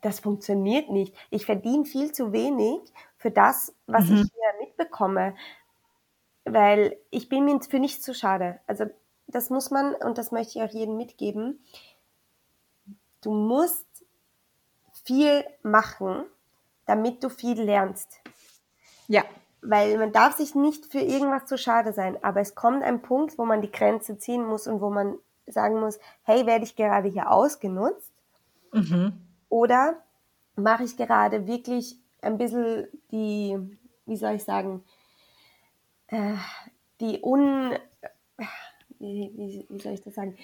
das 0.00 0.20
funktioniert 0.20 0.88
nicht. 0.88 1.14
Ich 1.28 1.44
verdiene 1.44 1.84
viel 1.84 2.10
zu 2.10 2.32
wenig 2.32 2.80
für 3.18 3.30
das, 3.30 3.74
was 3.86 4.06
mhm. 4.06 4.22
ich 4.22 4.32
hier 4.32 4.66
mitbekomme, 4.66 5.34
weil 6.46 6.96
ich 7.10 7.28
bin 7.28 7.44
mir 7.44 7.60
für 7.60 7.80
nichts 7.80 8.02
zu 8.02 8.14
schade. 8.14 8.60
Also 8.66 8.86
das 9.32 9.50
muss 9.50 9.70
man, 9.70 9.94
und 9.94 10.18
das 10.18 10.32
möchte 10.32 10.58
ich 10.58 10.64
auch 10.64 10.72
jedem 10.72 10.96
mitgeben, 10.96 11.64
du 13.22 13.32
musst 13.32 13.86
viel 15.04 15.44
machen, 15.62 16.24
damit 16.86 17.22
du 17.22 17.28
viel 17.28 17.60
lernst. 17.60 18.20
Ja. 19.08 19.24
Weil 19.60 19.96
man 19.98 20.12
darf 20.12 20.36
sich 20.36 20.54
nicht 20.54 20.86
für 20.86 21.00
irgendwas 21.00 21.46
zu 21.46 21.56
schade 21.56 21.92
sein, 21.92 22.22
aber 22.22 22.40
es 22.40 22.54
kommt 22.54 22.82
ein 22.82 23.02
Punkt, 23.02 23.38
wo 23.38 23.44
man 23.44 23.62
die 23.62 23.70
Grenze 23.70 24.18
ziehen 24.18 24.44
muss 24.44 24.66
und 24.66 24.80
wo 24.80 24.90
man 24.90 25.18
sagen 25.46 25.80
muss, 25.80 25.98
hey, 26.22 26.46
werde 26.46 26.64
ich 26.64 26.76
gerade 26.76 27.08
hier 27.08 27.30
ausgenutzt? 27.30 28.10
Mhm. 28.72 29.12
Oder 29.48 30.02
mache 30.56 30.84
ich 30.84 30.96
gerade 30.96 31.46
wirklich 31.46 31.96
ein 32.20 32.38
bisschen 32.38 32.88
die, 33.10 33.58
wie 34.06 34.16
soll 34.16 34.34
ich 34.34 34.44
sagen, 34.44 34.84
äh, 36.08 36.34
die 37.00 37.20
un, 37.22 37.76
wie, 39.02 39.30
wie, 39.36 39.66
wie 39.68 39.80
soll 39.80 39.94
ich 39.94 40.00
das 40.02 40.14
sagen, 40.14 40.36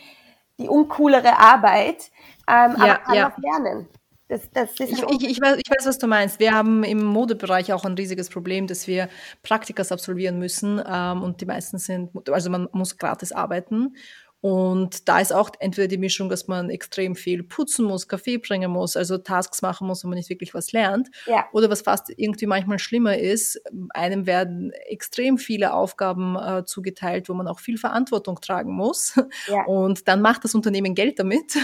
die 0.59 0.69
uncoolere 0.69 1.39
Arbeit, 1.39 2.11
ähm, 2.49 2.75
ja, 2.77 2.77
aber 2.77 2.95
kann 2.97 3.15
ja. 3.15 3.33
auch 3.33 3.39
lernen. 3.39 3.89
Das, 4.29 4.51
das 4.51 4.79
ich, 4.79 5.03
ich, 5.03 5.25
ich, 5.25 5.41
weiß, 5.41 5.57
ich 5.57 5.71
weiß, 5.71 5.87
was 5.87 5.99
du 5.99 6.07
meinst. 6.07 6.39
Wir 6.39 6.53
haben 6.53 6.85
im 6.85 7.03
Modebereich 7.03 7.73
auch 7.73 7.87
ein 7.87 7.95
riesiges 7.95 8.29
Problem, 8.29 8.67
dass 8.67 8.87
wir 8.87 9.09
Praktikas 9.43 9.91
absolvieren 9.91 10.39
müssen 10.39 10.83
ähm, 10.87 11.23
und 11.23 11.41
die 11.41 11.47
meisten 11.47 11.79
sind, 11.79 12.11
also 12.29 12.51
man 12.51 12.69
muss 12.73 12.99
gratis 12.99 13.33
arbeiten 13.33 13.95
Und 14.41 15.09
da 15.09 15.19
ist 15.19 15.33
auch 15.33 15.51
entweder 15.59 15.89
die 15.89 15.99
Mischung, 15.99 16.29
dass 16.29 16.47
man 16.47 16.71
extrem 16.71 17.17
viel 17.17 17.43
putzen 17.43 17.85
muss, 17.85 18.07
Kaffee 18.07 18.39
bringen 18.39 18.71
muss, 18.71 18.97
also 18.97 19.19
Tasks 19.19 19.63
machen 19.63 19.89
muss, 19.89 20.05
wo 20.05 20.09
man 20.09 20.17
nicht 20.17 20.31
wirklich 20.31 20.55
was 20.55 20.71
lernt. 20.73 21.09
Ja. 21.27 21.47
Oder 21.53 21.71
was 21.71 21.83
fast 21.83 22.13
irgendwie 22.17 22.47
manchmal 22.47 22.79
schlimmer 22.79 23.19
ist, 23.19 23.61
einem 23.91 24.27
werden 24.27 24.73
extrem 24.87 25.39
viele 25.39 25.75
Aufgaben 25.75 26.37
äh, 26.37 26.65
zugeteilt, 26.65 27.29
wo 27.29 27.35
man 27.35 27.49
auch 27.49 27.59
viel 27.59 27.79
Verantwortung 27.79 28.41
tragen 28.41 28.73
muss. 28.73 29.21
Ja. 29.49 29.65
Und 29.65 30.07
dann 30.07 30.21
macht 30.21 30.45
das 30.45 30.55
Unternehmen 30.55 30.95
Geld 30.95 31.19
damit 31.19 31.55
ja. 31.55 31.63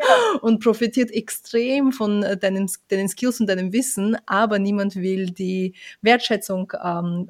und 0.40 0.62
profitiert 0.62 1.10
extrem 1.10 1.92
von 1.92 2.22
äh, 2.22 2.36
deinen, 2.36 2.70
deinen 2.88 3.08
Skills 3.08 3.40
und 3.40 3.48
deinem 3.48 3.72
Wissen, 3.72 4.16
aber 4.26 4.58
niemand 4.58 4.96
will 4.96 5.30
die 5.30 5.74
Wertschätzung 6.00 6.72
ähm, 6.82 7.28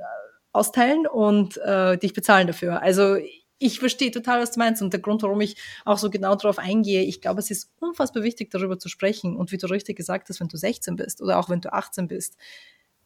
austeilen 0.53 1.07
und 1.07 1.57
äh, 1.59 1.99
dich 1.99 2.13
bezahlen 2.13 2.47
dafür. 2.47 2.81
Also 2.81 3.17
ich 3.65 3.79
verstehe 3.81 4.11
total, 4.11 4.43
was 4.43 4.53
du 4.53 4.59
meinst. 4.59 4.83
Und 4.83 4.93
der 4.93 5.01
Grund, 5.01 5.23
warum 5.23 5.41
ich 5.41 5.57
auch 5.87 5.97
so 5.97 6.11
genau 6.11 6.35
darauf 6.35 6.59
eingehe, 6.59 7.03
ich 7.03 7.23
glaube, 7.23 7.41
es 7.41 7.51
ist 7.51 7.73
unfassbar 7.81 8.23
wichtig, 8.23 8.51
darüber 8.51 8.79
zu 8.79 8.91
sprechen. 8.91 9.37
Und 9.37 9.53
wie 9.53 9.57
du 9.57 9.67
richtig 9.67 9.97
gesagt 9.97 10.29
hast, 10.29 10.41
wenn 10.41 10.49
du 10.49 10.59
16 10.59 10.97
bist 10.97 11.23
oder 11.23 11.39
auch 11.39 11.49
wenn 11.49 11.63
du 11.63 11.73
18 11.73 12.07
bist, 12.07 12.37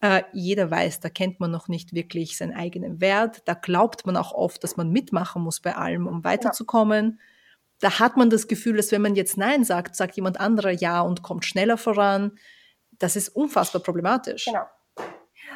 äh, 0.00 0.24
jeder 0.32 0.68
weiß, 0.68 0.98
da 0.98 1.10
kennt 1.10 1.38
man 1.38 1.52
noch 1.52 1.68
nicht 1.68 1.94
wirklich 1.94 2.36
seinen 2.36 2.54
eigenen 2.54 3.00
Wert. 3.00 3.42
Da 3.44 3.54
glaubt 3.54 4.04
man 4.04 4.16
auch 4.16 4.32
oft, 4.32 4.64
dass 4.64 4.76
man 4.76 4.90
mitmachen 4.90 5.42
muss 5.42 5.60
bei 5.60 5.76
allem, 5.76 6.08
um 6.08 6.24
weiterzukommen. 6.24 7.18
Ja. 7.18 7.24
Da 7.80 7.98
hat 8.00 8.16
man 8.16 8.28
das 8.28 8.48
Gefühl, 8.48 8.76
dass 8.76 8.90
wenn 8.90 9.02
man 9.02 9.14
jetzt 9.14 9.36
Nein 9.36 9.62
sagt, 9.62 9.94
sagt 9.94 10.16
jemand 10.16 10.40
anderer 10.40 10.72
Ja 10.72 11.02
und 11.02 11.22
kommt 11.22 11.44
schneller 11.44 11.76
voran. 11.78 12.36
Das 12.98 13.14
ist 13.14 13.28
unfassbar 13.28 13.80
problematisch. 13.80 14.46
Genau. 14.46 14.66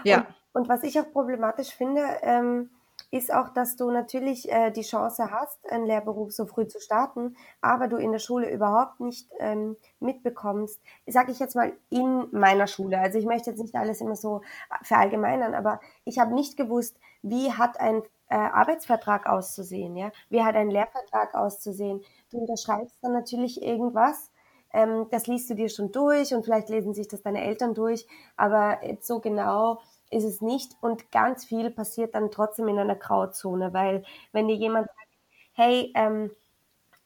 Ja. 0.05 0.29
Und, 0.53 0.63
und 0.63 0.69
was 0.69 0.85
ich 0.85 0.99
auch 1.01 1.11
problematisch 1.11 1.71
finde, 1.71 2.03
ähm, 2.23 2.71
ist 3.13 3.33
auch, 3.33 3.51
dass 3.51 3.77
du 3.77 3.91
natürlich 3.91 4.51
äh, 4.51 4.71
die 4.73 4.81
Chance 4.83 5.31
hast, 5.31 5.71
einen 5.71 5.87
Lehrberuf 5.87 6.33
so 6.33 6.47
früh 6.47 6.67
zu 6.67 6.81
starten, 6.81 7.37
aber 7.61 7.87
du 7.87 7.97
in 7.99 8.11
der 8.11 8.19
Schule 8.19 8.51
überhaupt 8.51 9.01
nicht 9.01 9.31
ähm, 9.39 9.77
mitbekommst, 10.01 10.81
sage 11.07 11.31
ich 11.31 11.39
jetzt 11.39 11.55
mal 11.55 11.73
in 11.91 12.27
meiner 12.33 12.67
Schule. 12.67 12.99
Also 12.99 13.19
ich 13.19 13.27
möchte 13.27 13.51
jetzt 13.51 13.61
nicht 13.61 13.75
alles 13.75 14.01
immer 14.01 14.17
so 14.17 14.41
verallgemeinern, 14.83 15.55
aber 15.55 15.81
ich 16.05 16.19
habe 16.19 16.35
nicht 16.35 16.57
gewusst, 16.57 16.97
wie 17.23 17.53
hat 17.53 17.79
ein 17.79 18.03
äh, 18.29 18.35
Arbeitsvertrag 18.35 19.27
auszusehen, 19.27 19.95
ja? 19.97 20.11
Wie 20.31 20.43
hat 20.43 20.55
ein 20.57 20.71
Lehrvertrag 20.71 21.35
auszusehen? 21.35 22.01
Du 22.31 22.39
unterschreibst 22.39 22.97
dann 23.03 23.13
natürlich 23.13 23.63
irgendwas. 23.63 24.31
Ähm, 24.73 25.07
das 25.11 25.27
liest 25.27 25.51
du 25.51 25.55
dir 25.55 25.69
schon 25.69 25.93
durch 25.93 26.33
und 26.35 26.45
vielleicht 26.45 26.71
lesen 26.71 26.95
sich 26.95 27.09
das 27.09 27.23
deine 27.23 27.45
Eltern 27.45 27.75
durch, 27.75 28.07
aber 28.39 28.79
so 29.03 29.21
genau 29.21 29.81
ist 30.13 30.25
es 30.25 30.41
nicht 30.41 30.77
und 30.81 31.11
ganz 31.11 31.45
viel 31.45 31.71
passiert 31.71 32.15
dann 32.15 32.31
trotzdem 32.31 32.69
in 32.69 32.79
einer 32.79 32.97
Grauzone, 32.97 33.73
weil 33.73 34.05
wenn 34.33 34.49
dir 34.49 34.57
jemand 34.57 34.87
sagt, 34.89 35.09
hey, 35.55 35.93
ähm, 35.95 36.31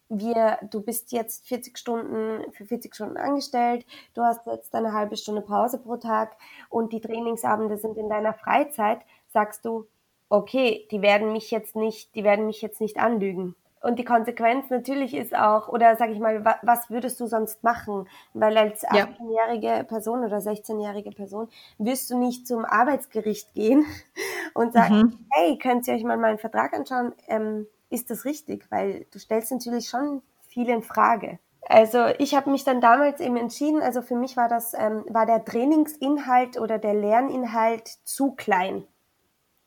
wir, 0.09 0.59
du 0.71 0.83
bist 0.83 1.13
jetzt 1.13 1.47
40 1.49 1.77
Stunden 1.79 2.53
für 2.53 2.65
40 2.65 2.95
Stunden 2.95 3.17
angestellt, 3.17 3.85
du 4.15 4.23
hast 4.23 4.47
jetzt 4.47 4.75
eine 4.75 4.93
halbe 4.93 5.17
Stunde 5.17 5.43
Pause 5.43 5.79
pro 5.79 5.97
Tag 5.97 6.37
und 6.69 6.93
die 6.93 7.01
Trainingsabende 7.01 7.77
sind 7.79 7.97
in 7.97 8.09
deiner 8.09 8.35
Freizeit, 8.35 9.01
sagst 9.33 9.65
du, 9.65 9.87
okay, 10.29 10.87
die 10.91 11.03
werden 11.03 11.33
mich 11.33 11.51
jetzt 11.51 11.77
nicht, 11.77 12.15
die 12.15 12.25
werden 12.25 12.47
mich 12.47 12.63
jetzt 12.63 12.81
nicht 12.81 12.99
anlügen. 12.99 13.57
Und 13.87 14.01
die 14.01 14.05
Konsequenz 14.05 14.69
natürlich 14.69 15.15
ist 15.15 15.33
auch, 15.33 15.69
oder 15.69 15.95
sag 15.95 16.11
ich 16.11 16.19
mal, 16.19 16.45
was 16.63 16.91
würdest 16.91 17.21
du 17.21 17.29
sonst 17.29 17.63
machen? 17.63 18.09
Weil 18.35 18.59
als 18.59 18.85
18-jährige 18.85 19.85
Person 19.85 20.25
oder 20.25 20.39
16-jährige 20.39 21.13
Person 21.13 21.49
wirst 21.79 22.11
du 22.11 22.19
nicht 22.19 22.49
zum 22.49 22.65
Arbeitsgericht 22.65 23.55
gehen 23.55 23.87
und 24.55 24.73
sagen, 24.73 24.97
mhm. 24.97 25.27
hey, 25.31 25.57
könnt 25.57 25.87
ihr 25.87 25.95
euch 25.95 26.03
mal 26.03 26.17
meinen 26.17 26.39
Vertrag 26.39 26.73
anschauen? 26.75 27.13
Ähm, 27.29 27.69
ist 27.89 28.11
das 28.11 28.25
richtig? 28.25 28.69
Weil 28.73 29.07
du 29.13 29.21
stellst 29.21 29.53
natürlich 29.53 29.89
schon 29.89 30.21
viel 30.49 30.69
in 30.69 30.83
Frage. 30.83 31.39
Also 31.69 32.07
ich 32.19 32.35
habe 32.35 32.51
mich 32.51 32.65
dann 32.65 32.81
damals 32.81 33.21
eben 33.21 33.37
entschieden, 33.37 33.83
also 33.83 34.03
für 34.03 34.17
mich 34.17 34.37
war 34.37 34.49
das, 34.49 34.75
ähm, 34.75 35.05
war 35.09 35.27
der 35.27 35.45
Trainingsinhalt 35.45 36.59
oder 36.59 36.79
der 36.79 36.95
Lerninhalt 36.95 37.87
zu 38.03 38.33
klein. 38.33 38.83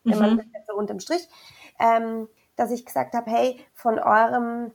Wenn 0.03 0.15
mhm. 0.15 0.19
man 0.19 0.37
das 0.39 0.45
jetzt 0.53 0.67
so 0.67 0.75
unterm 0.75 0.99
Strich. 0.99 1.25
Ähm, 1.79 2.27
dass 2.59 2.71
ich 2.71 2.85
gesagt 2.85 3.13
habe, 3.13 3.31
hey, 3.31 3.59
von 3.73 3.99
eurem, 3.99 4.71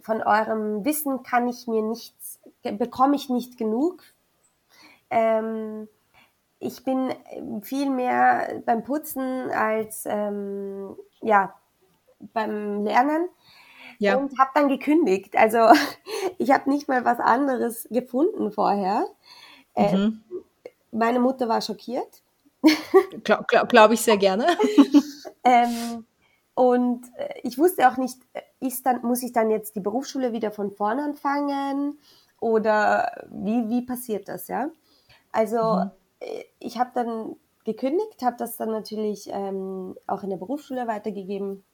von 0.00 0.22
eurem 0.22 0.84
Wissen 0.84 1.22
kann 1.22 1.48
ich 1.48 1.66
mir 1.66 1.82
nichts, 1.82 2.38
bekomme 2.62 3.16
ich 3.16 3.28
nicht 3.28 3.58
genug. 3.58 4.02
Ähm, 5.10 5.88
ich 6.60 6.84
bin 6.84 7.12
viel 7.62 7.90
mehr 7.90 8.62
beim 8.64 8.84
Putzen 8.84 9.50
als 9.50 10.04
ähm, 10.06 10.94
ja, 11.20 11.54
beim 12.32 12.84
Lernen. 12.84 13.28
Ja. 13.98 14.16
Und 14.16 14.38
habe 14.38 14.50
dann 14.54 14.68
gekündigt. 14.68 15.36
Also 15.36 15.58
ich 16.38 16.52
habe 16.52 16.70
nicht 16.70 16.88
mal 16.88 17.04
was 17.04 17.18
anderes 17.18 17.88
gefunden 17.90 18.52
vorher. 18.52 19.06
Äh, 19.74 19.96
mhm. 19.96 20.22
Meine 20.92 21.18
Mutter 21.18 21.48
war 21.48 21.60
schockiert. 21.60 22.22
Glaube 23.24 23.44
glaub, 23.48 23.68
glaub 23.68 23.90
ich 23.90 24.02
sehr 24.02 24.16
gerne. 24.18 24.46
ähm, 25.44 26.04
und 26.60 27.10
äh, 27.16 27.40
ich 27.42 27.56
wusste 27.56 27.88
auch 27.88 27.96
nicht, 27.96 28.18
äh, 28.34 28.42
ist 28.60 28.84
dann, 28.84 29.00
muss 29.00 29.22
ich 29.22 29.32
dann 29.32 29.50
jetzt 29.50 29.76
die 29.76 29.80
Berufsschule 29.80 30.34
wieder 30.34 30.50
von 30.50 30.70
vorne 30.70 31.04
anfangen 31.04 31.98
oder 32.38 33.26
wie, 33.30 33.70
wie 33.70 33.80
passiert 33.80 34.28
das, 34.28 34.46
ja? 34.48 34.68
Also 35.32 35.56
mhm. 35.56 35.90
Äh, 36.20 36.44
ich 36.58 36.78
habe 36.78 36.90
dann 36.92 37.36
gekündigt, 37.64 38.22
habe 38.22 38.36
das 38.36 38.58
dann 38.58 38.72
natürlich 38.72 39.30
ähm, 39.32 39.96
auch 40.06 40.22
in 40.22 40.28
der 40.28 40.36
Berufsschule 40.36 40.86
weitergegeben 40.86 41.64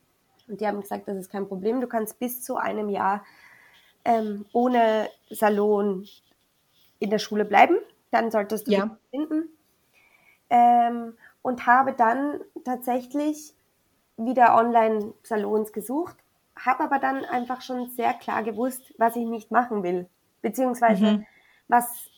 und 0.46 0.60
die 0.60 0.66
haben 0.68 0.80
gesagt, 0.80 1.08
das 1.08 1.16
ist 1.16 1.32
kein 1.32 1.48
Problem, 1.48 1.80
du 1.80 1.88
kannst 1.88 2.20
bis 2.20 2.44
zu 2.44 2.54
einem 2.54 2.88
Jahr 2.88 3.24
ähm, 4.04 4.46
ohne 4.52 5.08
Salon 5.30 6.06
in 7.00 7.10
der 7.10 7.18
Schule 7.18 7.44
bleiben, 7.44 7.76
dann 8.12 8.30
solltest 8.30 8.68
du 8.68 8.70
ja. 8.70 8.96
finden. 9.10 9.48
Ähm, 10.48 11.14
und 11.42 11.66
habe 11.66 11.92
dann 11.92 12.40
tatsächlich 12.64 13.55
wieder 14.16 14.56
Online-Salons 14.56 15.72
gesucht, 15.72 16.16
habe 16.58 16.84
aber 16.84 16.98
dann 16.98 17.24
einfach 17.24 17.60
schon 17.60 17.90
sehr 17.90 18.14
klar 18.14 18.42
gewusst, 18.42 18.94
was 18.98 19.16
ich 19.16 19.26
nicht 19.26 19.50
machen 19.50 19.82
will, 19.82 20.08
beziehungsweise 20.42 21.04
mhm. 21.04 21.26
was, 21.68 22.08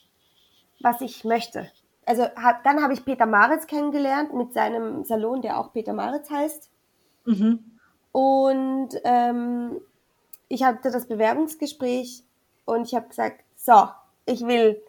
was 0.80 1.00
ich 1.00 1.24
möchte. 1.24 1.70
Also 2.06 2.24
hab, 2.36 2.64
dann 2.64 2.82
habe 2.82 2.94
ich 2.94 3.04
Peter 3.04 3.26
Maritz 3.26 3.66
kennengelernt 3.66 4.32
mit 4.32 4.54
seinem 4.54 5.04
Salon, 5.04 5.42
der 5.42 5.58
auch 5.58 5.72
Peter 5.72 5.92
Maritz 5.92 6.30
heißt. 6.30 6.70
Mhm. 7.26 7.78
Und 8.12 8.88
ähm, 9.04 9.80
ich 10.48 10.64
hatte 10.64 10.90
das 10.90 11.06
Bewerbungsgespräch 11.06 12.22
und 12.64 12.86
ich 12.86 12.94
habe 12.94 13.08
gesagt, 13.08 13.44
so, 13.56 13.88
ich 14.24 14.46
will 14.46 14.80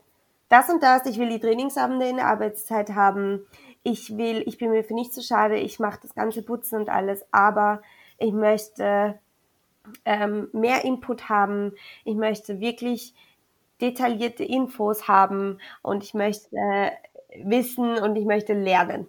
das 0.47 0.69
und 0.69 0.81
das, 0.81 1.05
ich 1.05 1.19
will 1.19 1.29
die 1.29 1.39
Trainingsabende 1.39 2.07
in 2.07 2.15
der 2.17 2.27
Arbeitszeit 2.27 2.91
haben, 2.91 3.45
ich 3.83 4.17
will, 4.17 4.43
ich 4.45 4.57
bin 4.57 4.71
mir 4.71 4.83
für 4.83 4.93
nichts 4.93 5.15
zu 5.15 5.21
schade, 5.21 5.57
ich 5.57 5.79
mache 5.79 5.99
das 6.01 6.13
ganze 6.13 6.41
Putzen 6.41 6.79
und 6.79 6.89
alles, 6.89 7.25
aber 7.31 7.81
ich 8.17 8.33
möchte 8.33 9.19
ähm, 10.05 10.49
mehr 10.51 10.83
Input 10.83 11.29
haben, 11.29 11.73
ich 12.03 12.15
möchte 12.15 12.59
wirklich 12.59 13.13
detaillierte 13.81 14.43
Infos 14.43 15.07
haben 15.07 15.59
und 15.81 16.03
ich 16.03 16.13
möchte 16.13 16.55
äh, 16.55 16.91
wissen 17.43 17.97
und 17.97 18.15
ich 18.15 18.25
möchte 18.25 18.53
lernen. 18.53 19.07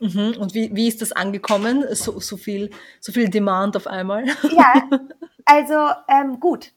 Mhm. 0.00 0.34
Und 0.38 0.54
wie, 0.54 0.74
wie 0.74 0.88
ist 0.88 1.00
das 1.00 1.12
angekommen? 1.12 1.84
So, 1.94 2.20
so, 2.20 2.36
viel, 2.36 2.70
so 3.00 3.12
viel 3.12 3.30
Demand 3.30 3.76
auf 3.76 3.86
einmal? 3.86 4.26
Ja, 4.50 4.74
also 5.44 5.74
ähm, 6.08 6.38
gut. 6.40 6.72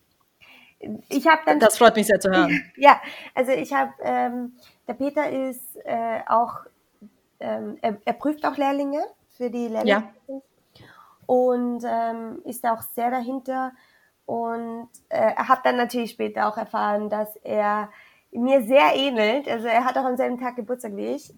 Ich 1.10 1.28
habe 1.28 1.42
dann. 1.46 1.60
Das 1.60 1.78
freut 1.78 1.98
mich 1.98 2.08
sehr 2.08 2.20
zu 2.20 2.30
hören. 2.30 2.72
Ja, 2.78 3.02
also 3.36 3.52
ich 3.52 3.74
habe, 3.74 3.92
ähm, 4.02 4.54
der 4.88 4.94
Peter 4.94 5.30
ist 5.30 5.76
äh, 5.84 6.22
auch 6.28 6.60
ähm, 7.40 7.78
er, 7.82 7.98
er, 8.06 8.14
prüft 8.14 8.46
auch 8.46 8.58
Lehrlinge 8.58 9.04
für 9.38 9.50
die 9.50 9.68
Lehrlinge 9.68 10.12
ja. 10.28 10.42
und 11.26 11.84
ähm, 11.86 12.42
ist 12.46 12.66
auch 12.66 12.82
sehr 12.82 13.12
dahinter. 13.12 13.72
Und 14.26 14.90
äh, 15.10 15.34
er 15.36 15.48
hat 15.48 15.66
dann 15.66 15.78
natürlich 15.78 16.12
später 16.12 16.48
auch 16.48 16.58
erfahren, 16.58 17.10
dass 17.10 17.36
er 17.38 17.90
mir 18.32 18.62
sehr 18.62 18.96
ähnelt. 18.96 19.48
Also 19.48 19.68
er 19.68 19.86
hat 19.86 19.98
auch 19.98 20.06
am 20.06 20.18
selben 20.18 20.40
Tag 20.40 20.56
Geburtstag 20.56 20.96
wie 20.96 21.08
ich. 21.08 21.34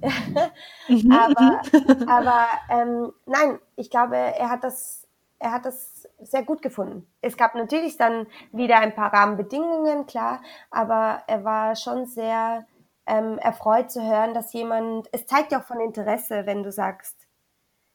Mhm. 0.88 1.12
aber 1.18 1.62
aber 2.08 2.46
ähm, 2.70 3.14
nein, 3.26 3.60
ich 3.76 3.90
glaube, 3.90 4.18
er 4.18 4.50
hat 4.50 4.64
das, 4.64 5.08
er 5.40 5.52
hat 5.52 5.66
das 5.66 6.08
sehr 6.20 6.44
gut 6.44 6.62
gefunden. 6.62 7.08
Es 7.22 7.38
gab 7.38 7.56
natürlich 7.56 7.98
dann 7.98 8.28
wieder 8.52 8.80
ein 8.80 8.94
paar 8.94 9.14
Rahmenbedingungen, 9.14 10.06
klar, 10.06 10.42
aber 10.70 11.24
er 11.28 11.44
war 11.44 11.76
schon 11.76 12.06
sehr 12.06 12.66
ähm, 13.12 13.38
erfreut 13.40 13.92
zu 13.92 14.02
hören, 14.02 14.34
dass 14.34 14.54
jemand, 14.54 15.08
es 15.12 15.26
zeigt 15.26 15.52
ja 15.52 15.60
auch 15.60 15.66
von 15.66 15.82
Interesse, 15.82 16.46
wenn 16.46 16.64
du 16.64 16.72
sagst, 16.72 17.28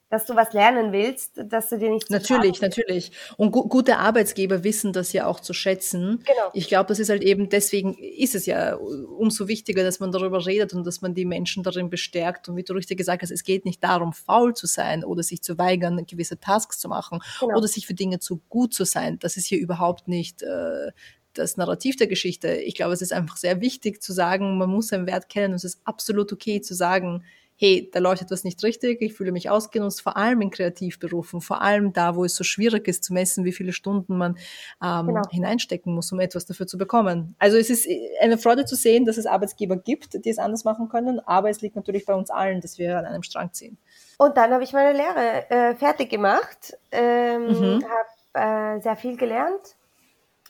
dass 0.09 0.25
du 0.25 0.37
was 0.37 0.53
lernen 0.53 0.93
willst, 0.93 1.33
dass 1.37 1.69
du 1.69 1.79
dir 1.79 1.91
nicht 1.91 2.11
natürlich, 2.11 2.61
natürlich. 2.61 3.11
Und 3.37 3.51
gu 3.51 3.67
gute 3.67 3.97
Arbeitsgeber 3.99 4.63
wissen 4.63 4.93
das 4.93 5.13
ja 5.13 5.27
auch 5.27 5.41
zu 5.41 5.53
schätzen. 5.53 6.23
Genau. 6.25 6.51
Ich 6.53 6.69
glaube, 6.69 6.87
das 6.87 7.01
ist 7.01 7.09
halt 7.09 7.25
eben 7.25 7.49
deswegen 7.49 7.95
ist 7.95 8.37
es 8.37 8.47
ja 8.47 8.77
umso 8.77 9.49
wichtiger, 9.49 9.83
dass 9.83 9.99
man 9.99 10.13
darüber 10.13 10.47
redet 10.47 10.75
und 10.75 10.87
dass 10.87 11.01
man 11.01 11.15
die 11.15 11.25
Menschen 11.25 11.65
darin 11.65 11.91
bestärkt. 11.91 12.49
Und 12.49 12.55
wie 12.55 12.63
du 12.63 12.75
richtig 12.75 12.99
gesagt 12.99 13.23
hast, 13.23 13.33
es 13.33 13.43
geht 13.43 13.65
nicht 13.65 13.83
darum, 13.83 14.13
faul 14.13 14.55
zu 14.55 14.69
sein 14.69 15.03
oder 15.03 15.25
sich 15.25 15.43
zu 15.43 15.59
weigern, 15.59 16.07
gewisse 16.07 16.39
Tasks 16.39 16.79
zu 16.79 16.89
machen 16.89 17.21
genau. 17.41 17.57
oder 17.57 17.67
sich 17.67 17.85
für 17.85 17.95
Dinge 17.95 18.21
zu 18.21 18.41
gut 18.49 18.75
zu 18.75 18.85
sein. 18.85 19.19
Das 19.19 19.37
ist 19.37 19.47
hier 19.47 19.59
überhaupt 19.59 20.07
nicht 20.07 20.43
äh, 20.43 20.93
das 21.39 21.57
Narrativ 21.57 21.97
der 21.97 22.07
Geschichte. 22.07 22.55
Ich 22.55 22.75
glaube, 22.75 22.93
es 22.93 23.03
ist 23.03 23.13
einfach 23.13 23.37
sehr 23.37 23.61
wichtig 23.61 24.03
zu 24.03 24.13
sagen, 24.13 24.59
man 24.59 24.71
muss 24.71 24.89
seinen 24.89 25.07
Wert 25.07 25.29
kennen 25.29 25.53
und 25.53 25.57
es 25.57 25.65
ist 25.65 25.81
absolut 25.85 26.33
okay 26.33 26.61
zu 26.61 26.75
sagen, 26.75 27.23
hey, 27.59 27.91
da 27.93 28.01
läuft 28.01 28.23
etwas 28.23 28.45
nicht 28.45 28.63
richtig, 28.63 29.01
ich 29.01 29.15
fühle 29.15 29.33
mich 29.33 29.49
ausgenutzt, 29.49 30.03
vor 30.03 30.17
allem 30.17 30.43
in 30.43 30.51
Kreativberufen, 30.51 31.41
vor 31.41 31.63
allem 31.63 31.93
da, 31.93 32.15
wo 32.15 32.25
es 32.25 32.35
so 32.35 32.45
schwierig 32.45 32.87
ist 32.87 33.03
zu 33.03 33.15
messen, 33.15 33.45
wie 33.45 33.53
viele 33.53 33.73
Stunden 33.73 34.19
man 34.19 34.37
ähm, 34.85 35.07
genau. 35.07 35.23
hineinstecken 35.31 35.95
muss, 35.95 36.13
um 36.13 36.21
etwas 36.21 36.45
dafür 36.45 36.67
zu 36.67 36.77
bekommen. 36.77 37.35
Also 37.39 37.57
es 37.57 37.71
ist 37.71 37.89
eine 38.21 38.37
Freude 38.37 38.67
zu 38.67 38.77
sehen, 38.77 39.07
dass 39.07 39.17
es 39.17 39.25
Arbeitsgeber 39.25 39.77
gibt, 39.77 40.25
die 40.25 40.31
es 40.31 40.39
anders 40.39 40.65
machen 40.65 40.89
können, 40.89 41.19
aber 41.21 41.49
es 41.49 41.63
liegt 41.63 41.77
natürlich 41.77 42.05
bei 42.05 42.15
uns 42.15 42.31
allen, 42.31 42.61
dass 42.61 42.79
wir 42.79 42.99
an 42.99 43.07
einem 43.07 43.23
Strang 43.23 43.53
ziehen. 43.53 43.79
Und 44.19 44.37
dann 44.37 44.53
habe 44.53 44.63
ich 44.63 44.73
meine 44.73 44.93
Lehre 44.93 45.51
äh, 45.51 45.75
fertig 45.77 46.11
gemacht, 46.11 46.77
ähm, 46.93 47.47
mhm. 47.47 47.85
habe 47.85 48.79
äh, 48.79 48.83
sehr 48.83 48.97
viel 48.97 49.17
gelernt. 49.17 49.76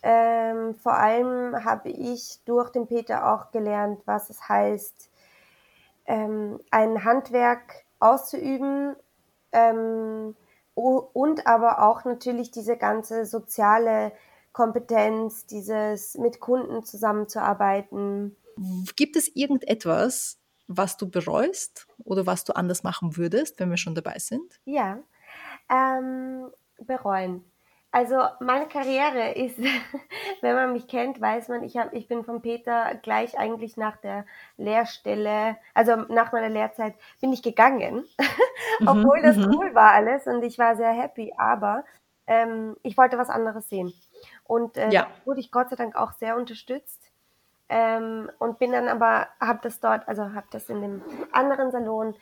Ähm, 0.09 0.77
vor 0.77 0.95
allem 0.95 1.65
habe 1.65 1.89
ich 1.89 2.39
durch 2.45 2.71
den 2.71 2.87
Peter 2.87 3.35
auch 3.35 3.51
gelernt, 3.51 4.01
was 4.05 4.31
es 4.31 4.49
heißt, 4.49 5.11
ähm, 6.07 6.61
ein 6.71 7.03
Handwerk 7.03 7.85
auszuüben 7.99 8.95
ähm, 9.51 10.37
und 10.75 11.47
aber 11.49 11.83
auch 11.83 12.05
natürlich 12.05 12.53
diese 12.53 12.77
ganze 12.77 13.27
soziale 13.27 14.13
Kompetenz, 14.53 15.47
dieses 15.47 16.17
mit 16.17 16.39
Kunden 16.39 16.85
zusammenzuarbeiten. 16.85 18.37
Gibt 18.95 19.17
es 19.17 19.35
irgendetwas, 19.35 20.39
was 20.69 20.97
du 20.97 21.11
bereust 21.11 21.89
oder 22.05 22.27
was 22.27 22.45
du 22.45 22.55
anders 22.55 22.85
machen 22.85 23.17
würdest, 23.17 23.59
wenn 23.59 23.71
wir 23.71 23.77
schon 23.77 23.97
dabei 23.97 24.21
sind? 24.21 24.61
Ja, 24.67 25.01
ähm, 25.69 26.53
bereuen. 26.79 27.45
Also 27.97 28.23
meine 28.41 28.69
Karriere 28.69 29.33
ist, 29.33 29.57
wenn 30.43 30.55
man 30.55 30.75
mich 30.75 30.87
kennt, 30.87 31.19
weiß 31.19 31.49
man, 31.49 31.65
ich, 31.65 31.79
hab, 31.79 31.95
ich 31.95 32.09
bin 32.09 32.25
von 32.25 32.43
Peter 32.43 32.95
gleich 32.97 33.39
eigentlich 33.39 33.79
nach 33.79 33.97
der 33.97 34.27
Lehrstelle, 34.59 35.57
also 35.73 35.97
nach 36.11 36.31
meiner 36.31 36.51
Lehrzeit, 36.51 36.93
bin 37.23 37.33
ich 37.33 37.43
gegangen, 37.43 38.05
mhm, 38.81 38.89
obwohl 38.89 39.23
das 39.23 39.39
mhm. 39.39 39.51
cool 39.55 39.75
war 39.75 39.93
alles 39.93 40.27
und 40.27 40.43
ich 40.43 40.59
war 40.59 40.77
sehr 40.77 40.93
happy, 40.93 41.33
aber 41.39 41.85
ähm, 42.27 42.77
ich 42.83 42.99
wollte 42.99 43.17
was 43.17 43.31
anderes 43.31 43.71
sehen. 43.71 43.95
Und 44.45 44.77
äh, 44.77 44.91
ja. 44.91 45.07
wurde 45.25 45.41
ich 45.41 45.51
Gott 45.51 45.71
sei 45.71 45.77
Dank 45.77 45.97
auch 45.97 46.13
sehr 46.13 46.37
unterstützt. 46.37 47.01
Ähm, 47.71 48.31
und 48.39 48.59
bin 48.59 48.73
dann 48.73 48.89
aber, 48.89 49.29
habe 49.41 49.61
das 49.63 49.81
dort, 49.81 50.07
also 50.07 50.35
habe 50.35 50.47
das 50.51 50.69
in 50.69 50.83
dem 50.83 51.03
anderen 51.33 51.71
Salon, 51.71 52.15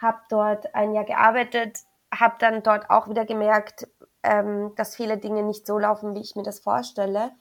habe 0.00 0.18
dort 0.28 0.74
ein 0.74 0.92
Jahr 0.92 1.04
gearbeitet, 1.04 1.78
habe 2.12 2.34
dann 2.40 2.64
dort 2.64 2.90
auch 2.90 3.08
wieder 3.08 3.24
gemerkt, 3.24 3.86
ähm, 4.22 4.72
dass 4.76 4.96
viele 4.96 5.18
Dinge 5.18 5.42
nicht 5.42 5.66
so 5.66 5.78
laufen, 5.78 6.14
wie 6.14 6.20
ich 6.20 6.36
mir 6.36 6.42
das 6.42 6.60
vorstelle. 6.60 7.32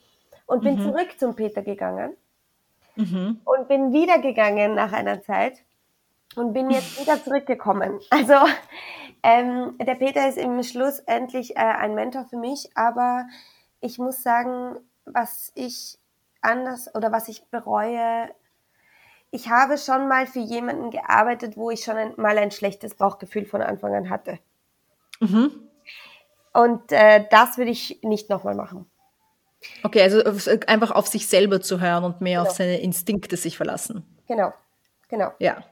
Und 0.46 0.64
bin 0.64 0.78
mhm. 0.78 0.84
zurück 0.84 1.20
zum 1.20 1.36
Peter 1.36 1.62
gegangen 1.62 2.16
mhm. 2.96 3.40
und 3.44 3.68
bin 3.68 3.94
wieder 3.94 4.20
gegangen 4.20 4.76
nach 4.76 4.94
einer 4.94 5.22
Zeit 5.22 5.64
und 6.36 6.54
bin 6.54 6.70
jetzt 6.70 7.00
wieder 7.00 7.24
zurückgekommen. 7.24 8.00
Also 8.10 8.34
ähm, 9.22 9.78
der 9.80 9.96
Peter 9.96 10.28
ist 10.30 10.38
im 10.38 10.64
Schluss 10.64 11.00
endlich 11.00 11.56
äh, 11.56 11.60
ein 11.60 11.94
Mentor 11.94 12.26
für 12.26 12.38
mich, 12.38 12.70
aber 12.76 13.28
ich 13.82 14.00
muss 14.00 14.24
sagen, 14.24 14.78
was 15.06 15.52
ich 15.56 15.98
anders 16.42 16.94
oder 16.96 17.12
was 17.12 17.28
ich 17.28 17.44
bereue, 17.48 18.30
ich 19.32 19.50
habe 19.50 19.78
schon 19.78 20.08
mal 20.08 20.26
für 20.26 20.40
jemanden 20.40 20.90
gearbeitet, 20.90 21.58
wo 21.58 21.70
ich 21.70 21.84
schon 21.84 21.98
ein, 21.98 22.14
mal 22.18 22.38
ein 22.38 22.52
schlechtes 22.52 22.96
Bauchgefühl 22.96 23.46
von 23.46 23.62
Anfang 23.62 23.94
an 23.94 24.10
hatte. 24.10 24.40
Mhm. 25.20 25.69
Und 26.54 26.92
äh, 26.92 27.26
das 27.30 27.58
würde 27.58 27.72
ich 27.72 28.00
nicht 28.02 28.30
nochmal 28.30 28.56
machen. 28.56 28.90
Okay, 29.84 30.02
also 30.02 30.22
einfach 30.68 30.92
auf 30.92 31.08
sich 31.08 31.28
selber 31.28 31.62
zu 31.62 31.82
hören 31.82 32.04
und 32.04 32.22
mehr 32.22 32.40
genau. 32.40 32.50
auf 32.50 32.56
seine 32.56 32.80
Instinkte 32.80 33.36
sich 33.36 33.58
verlassen. 33.58 34.06
Genau, 34.28 34.54
genau. 35.10 35.32
Ja. 35.40 35.64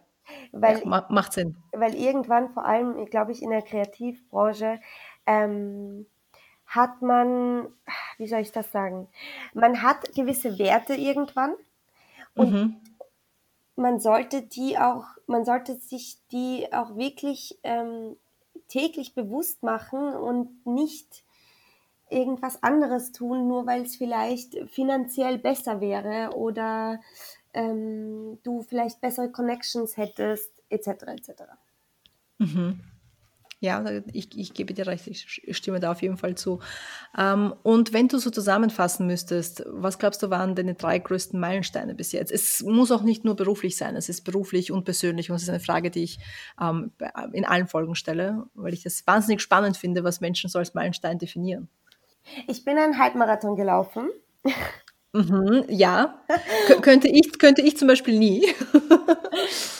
Weil, 0.52 0.80
ja, 0.80 1.06
macht 1.10 1.34
Sinn. 1.34 1.56
Weil 1.72 1.96
irgendwann, 1.96 2.50
vor 2.50 2.66
allem, 2.66 3.06
glaube 3.06 3.32
ich, 3.32 3.42
in 3.42 3.50
der 3.50 3.62
Kreativbranche, 3.62 4.80
ähm, 5.26 6.06
hat 6.66 7.02
man, 7.02 7.68
wie 8.18 8.28
soll 8.28 8.42
ich 8.42 8.52
das 8.52 8.72
sagen? 8.72 9.08
Man 9.54 9.82
hat 9.82 10.13
gewisse 10.13 10.60
Werte 10.60 10.96
irgendwann 10.96 11.54
und 12.36 12.52
mhm. 12.52 12.76
man 13.78 14.00
sollte 14.00 14.42
die 14.42 14.78
auch, 14.78 15.06
man 15.28 15.46
sollte 15.46 15.76
sich 15.76 16.18
die 16.32 16.68
auch 16.74 16.98
wirklich 16.98 17.58
ähm, 17.63 18.18
täglich 18.68 19.14
bewusst 19.16 19.64
machen 19.64 20.14
und 20.14 20.66
nicht 20.66 21.24
irgendwas 22.10 22.64
anderes 22.64 23.12
tun, 23.12 23.48
nur 23.48 23.66
weil 23.66 23.84
es 23.84 23.96
vielleicht 23.96 24.58
finanziell 24.70 25.38
besser 25.38 25.82
wäre 25.82 26.36
oder 26.36 27.02
ähm, 27.54 28.40
du 28.44 28.62
vielleicht 28.64 29.02
bessere 29.02 29.32
Connections 29.32 29.98
hättest, 29.98 30.52
etc. 30.70 30.88
etc. 30.88 31.32
Mhm. 32.38 32.80
Ja, 33.60 33.84
ich, 34.13 34.38
ich 34.38 34.54
gebe 34.54 34.76
dir 34.76 34.86
recht, 34.86 35.08
ich 35.08 35.58
stimme 35.58 35.80
da 35.80 35.91
auf 35.91 36.04
jeden 36.04 36.17
Fall 36.17 36.36
zu. 36.36 36.60
Ähm, 37.17 37.56
und 37.63 37.91
wenn 37.91 38.08
du 38.08 38.20
so 38.20 38.30
zusammenfassen 38.30 39.08
müsstest, 39.08 39.63
was 39.65 39.98
glaubst 39.98 40.22
du 40.22 40.30
waren 40.30 40.54
deine 40.54 40.76
drei 40.76 41.00
größten 41.00 41.39
Meilensteine 41.39 41.96
bis 41.96 42.12
jetzt? 42.12 42.32
Es 42.32 42.62
muss 42.62 42.91
auch 42.91 43.02
nicht 43.02 43.26
nur 43.26 43.36
beruflich 43.36 43.76
sein, 43.76 43.96
es 43.96 44.10
ist 44.10 44.22
beruflich 44.22 44.72
und 44.72 44.84
persönlich 44.84 45.32
und 45.32 45.38
es 45.38 45.43
ist 45.43 45.50
eine 45.50 45.60
Frage, 45.60 45.89
die 45.89 46.04
ich 46.04 46.20
ähm, 46.62 46.91
in 47.34 47.46
allen 47.46 47.67
Folgen 47.67 47.96
stelle, 47.96 48.46
weil 48.54 48.74
ich 48.74 48.84
das 48.84 49.08
wahnsinnig 49.08 49.41
spannend 49.41 49.76
finde, 49.76 50.04
was 50.04 50.22
Menschen 50.22 50.52
so 50.52 50.60
als 50.60 50.76
Meilenstein 50.76 51.17
definieren. 51.17 51.67
Ich 52.46 52.63
bin 52.63 52.78
einen 52.78 53.00
Halbmarathon 53.00 53.56
gelaufen. 53.56 54.10
Mhm, 55.13 55.65
ja, 55.70 56.22
könnte, 56.84 57.08
ich, 57.08 57.39
könnte 57.39 57.63
ich 57.63 57.76
zum 57.76 57.88
Beispiel 57.88 58.20
nie. 58.20 58.46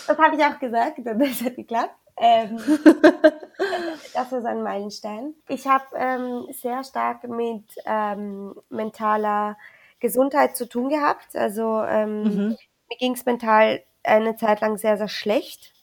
das 0.08 0.18
habe 0.18 0.36
ich 0.36 0.44
auch 0.44 0.58
gesagt, 0.58 1.00
das 1.04 1.44
hat 1.44 1.56
geklappt. 1.56 1.94
Ähm, 2.18 2.58
das 4.14 4.32
ist 4.32 4.46
ein 4.46 4.64
Meilenstein. 4.64 5.36
Ich 5.48 5.68
habe 5.68 5.86
ähm, 5.96 6.48
sehr 6.52 6.84
stark 6.84 7.24
mit 7.26 7.64
ähm, 7.86 8.56
mentaler 8.70 9.58
Gesundheit 10.00 10.56
zu 10.58 10.68
tun 10.68 10.90
gehabt. 10.90 11.36
Also 11.36 11.82
ähm, 11.84 12.24
mhm. 12.24 12.58
mir 12.90 12.98
ging 13.00 13.14
es 13.14 13.26
mental 13.26 13.84
eine 14.04 14.36
Zeit 14.36 14.62
lang 14.62 14.78
sehr, 14.78 14.98
sehr 14.98 15.08
schlecht. 15.08 15.74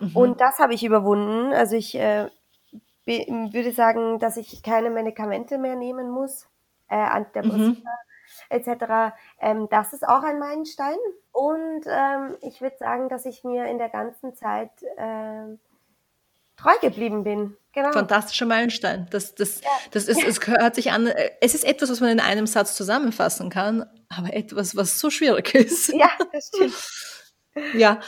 Mhm. 0.00 0.16
Und 0.16 0.40
das 0.40 0.58
habe 0.58 0.74
ich 0.74 0.84
überwunden. 0.84 1.52
Also 1.52 1.76
ich 1.76 1.94
äh, 1.94 2.28
würde 3.06 3.72
sagen, 3.72 4.18
dass 4.18 4.36
ich 4.36 4.62
keine 4.62 4.90
Medikamente 4.90 5.58
mehr 5.58 5.76
nehmen 5.76 6.10
muss, 6.10 6.48
äh, 6.88 6.96
Antidepressiva 6.96 7.68
mhm. 7.68 7.82
Etc. 8.48 9.14
Ähm, 9.40 9.68
das 9.70 9.92
ist 9.92 10.06
auch 10.06 10.22
ein 10.22 10.38
Meilenstein. 10.38 10.96
Und 11.32 11.82
ähm, 11.86 12.36
ich 12.40 12.60
würde 12.60 12.76
sagen, 12.78 13.08
dass 13.08 13.26
ich 13.26 13.44
mir 13.44 13.66
in 13.66 13.78
der 13.78 13.88
ganzen 13.88 14.34
Zeit 14.34 14.70
äh, 14.96 15.56
treu 16.56 16.72
geblieben 16.80 17.24
bin. 17.24 17.56
Genau. 17.72 17.92
Fantastischer 17.92 18.46
Meilenstein. 18.46 19.06
Das, 19.10 19.34
das, 19.34 19.60
ja. 19.60 19.68
das 19.90 20.08
ist, 20.08 20.24
es 20.24 20.46
hört 20.46 20.74
sich 20.76 20.92
an, 20.92 21.08
es 21.40 21.54
ist 21.54 21.64
etwas, 21.64 21.90
was 21.90 22.00
man 22.00 22.10
in 22.10 22.20
einem 22.20 22.46
Satz 22.46 22.74
zusammenfassen 22.74 23.50
kann, 23.50 23.84
aber 24.08 24.32
etwas, 24.32 24.74
was 24.76 24.98
so 24.98 25.10
schwierig 25.10 25.54
ist. 25.54 25.88
Ja, 25.88 26.10
das 26.32 26.48
stimmt. 26.48 26.74
Ja, 27.74 28.00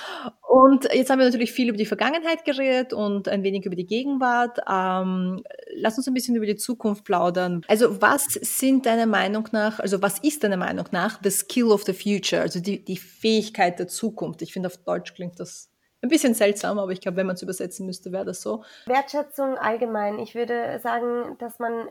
und 0.48 0.92
jetzt 0.92 1.10
haben 1.10 1.18
wir 1.18 1.26
natürlich 1.26 1.52
viel 1.52 1.68
über 1.68 1.78
die 1.78 1.86
Vergangenheit 1.86 2.44
geredet 2.44 2.92
und 2.92 3.28
ein 3.28 3.42
wenig 3.42 3.64
über 3.66 3.76
die 3.76 3.86
Gegenwart. 3.86 4.58
Ähm, 4.68 5.42
lass 5.74 5.96
uns 5.96 6.06
ein 6.06 6.14
bisschen 6.14 6.36
über 6.36 6.46
die 6.46 6.56
Zukunft 6.56 7.04
plaudern. 7.04 7.62
Also 7.68 8.00
was 8.00 8.24
sind 8.24 8.86
deiner 8.86 9.06
Meinung 9.06 9.48
nach, 9.52 9.78
also 9.78 10.02
was 10.02 10.18
ist 10.20 10.44
deiner 10.44 10.56
Meinung 10.56 10.86
nach 10.90 11.20
the 11.22 11.30
skill 11.30 11.66
of 11.66 11.84
the 11.84 11.92
future, 11.92 12.42
also 12.42 12.60
die, 12.60 12.84
die 12.84 12.96
Fähigkeit 12.96 13.78
der 13.78 13.88
Zukunft? 13.88 14.42
Ich 14.42 14.52
finde, 14.52 14.68
auf 14.68 14.76
Deutsch 14.78 15.14
klingt 15.14 15.40
das 15.40 15.70
ein 16.02 16.08
bisschen 16.08 16.34
seltsam, 16.34 16.78
aber 16.78 16.92
ich 16.92 17.00
glaube, 17.00 17.16
wenn 17.16 17.26
man 17.26 17.34
es 17.34 17.42
übersetzen 17.42 17.86
müsste, 17.86 18.12
wäre 18.12 18.24
das 18.24 18.40
so. 18.40 18.62
Wertschätzung 18.86 19.58
allgemein. 19.58 20.18
Ich 20.18 20.34
würde 20.34 20.78
sagen, 20.80 21.36
dass 21.38 21.58
man 21.58 21.88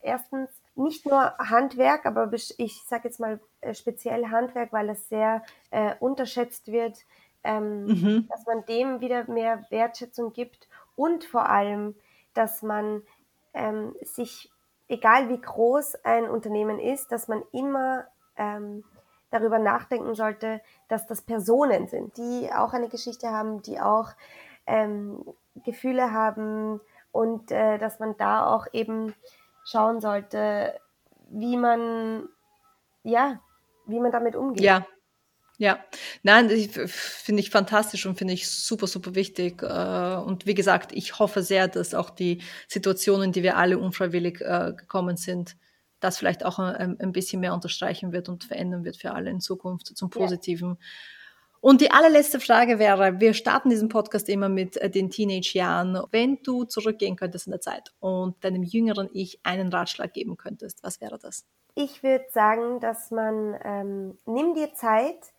erstens 0.00 0.50
nicht 0.76 1.04
nur 1.04 1.36
Handwerk, 1.38 2.06
aber 2.06 2.30
ich 2.32 2.82
sage 2.88 3.08
jetzt 3.08 3.20
mal 3.20 3.40
speziell 3.72 4.26
Handwerk, 4.26 4.72
weil 4.72 4.88
es 4.90 5.08
sehr 5.08 5.42
äh, 5.70 5.94
unterschätzt 6.00 6.70
wird, 6.70 6.98
ähm, 7.44 7.84
mhm. 7.86 8.28
dass 8.28 8.46
man 8.46 8.64
dem 8.66 9.00
wieder 9.00 9.30
mehr 9.30 9.64
Wertschätzung 9.70 10.32
gibt 10.32 10.68
und 10.96 11.24
vor 11.24 11.48
allem, 11.48 11.94
dass 12.34 12.62
man 12.62 13.02
ähm, 13.54 13.94
sich, 14.02 14.50
egal 14.88 15.28
wie 15.28 15.40
groß 15.40 16.04
ein 16.04 16.28
Unternehmen 16.28 16.78
ist, 16.78 17.12
dass 17.12 17.28
man 17.28 17.42
immer 17.52 18.06
ähm, 18.36 18.84
darüber 19.30 19.58
nachdenken 19.58 20.14
sollte, 20.14 20.60
dass 20.88 21.06
das 21.06 21.22
Personen 21.22 21.88
sind, 21.88 22.16
die 22.16 22.50
auch 22.52 22.72
eine 22.72 22.88
Geschichte 22.88 23.30
haben, 23.30 23.62
die 23.62 23.80
auch 23.80 24.10
ähm, 24.66 25.24
Gefühle 25.64 26.12
haben 26.12 26.80
und 27.12 27.50
äh, 27.50 27.78
dass 27.78 28.00
man 28.00 28.16
da 28.16 28.46
auch 28.46 28.66
eben 28.72 29.14
schauen 29.64 30.00
sollte, 30.00 30.78
wie 31.28 31.56
man, 31.56 32.28
ja, 33.02 33.40
wie 33.90 34.00
man 34.00 34.12
damit 34.12 34.36
umgeht. 34.36 34.62
Ja, 34.62 34.86
ja, 35.60 35.78
nein, 36.22 36.48
finde 36.48 37.40
ich 37.40 37.50
fantastisch 37.50 38.06
und 38.06 38.16
finde 38.16 38.32
ich 38.32 38.48
super, 38.48 38.86
super 38.86 39.14
wichtig. 39.14 39.62
Äh, 39.62 40.16
und 40.16 40.46
wie 40.46 40.54
gesagt, 40.54 40.90
ich 40.92 41.18
hoffe 41.18 41.42
sehr, 41.42 41.68
dass 41.68 41.92
auch 41.92 42.08
die 42.08 42.40
Situationen, 42.66 43.30
die 43.30 43.42
wir 43.42 43.58
alle 43.58 43.78
unfreiwillig 43.78 44.40
äh, 44.40 44.72
gekommen 44.74 45.18
sind, 45.18 45.58
das 46.00 46.16
vielleicht 46.16 46.46
auch 46.46 46.58
ein, 46.58 46.98
ein 46.98 47.12
bisschen 47.12 47.40
mehr 47.40 47.52
unterstreichen 47.52 48.10
wird 48.10 48.30
und 48.30 48.44
verändern 48.44 48.84
wird 48.84 48.96
für 48.96 49.12
alle 49.12 49.28
in 49.28 49.40
Zukunft 49.40 49.94
zum 49.94 50.08
Positiven. 50.08 50.78
Ja. 50.80 50.86
Und 51.60 51.82
die 51.82 51.90
allerletzte 51.90 52.40
Frage 52.40 52.78
wäre, 52.78 53.20
wir 53.20 53.34
starten 53.34 53.68
diesen 53.68 53.90
Podcast 53.90 54.30
immer 54.30 54.48
mit 54.48 54.78
äh, 54.78 54.88
den 54.88 55.10
Teenage-Jahren. 55.10 56.04
Wenn 56.10 56.38
du 56.42 56.64
zurückgehen 56.64 57.16
könntest 57.16 57.46
in 57.46 57.50
der 57.50 57.60
Zeit 57.60 57.92
und 58.00 58.42
deinem 58.42 58.62
jüngeren 58.62 59.10
Ich 59.12 59.40
einen 59.42 59.68
Ratschlag 59.68 60.14
geben 60.14 60.38
könntest, 60.38 60.82
was 60.82 61.00
wäre 61.02 61.18
das? 61.18 61.44
Ich 61.74 62.02
würde 62.02 62.24
sagen, 62.30 62.80
dass 62.80 63.10
man, 63.10 63.58
ähm, 63.62 64.18
nimm 64.24 64.54
dir 64.54 64.72
Zeit, 64.72 65.32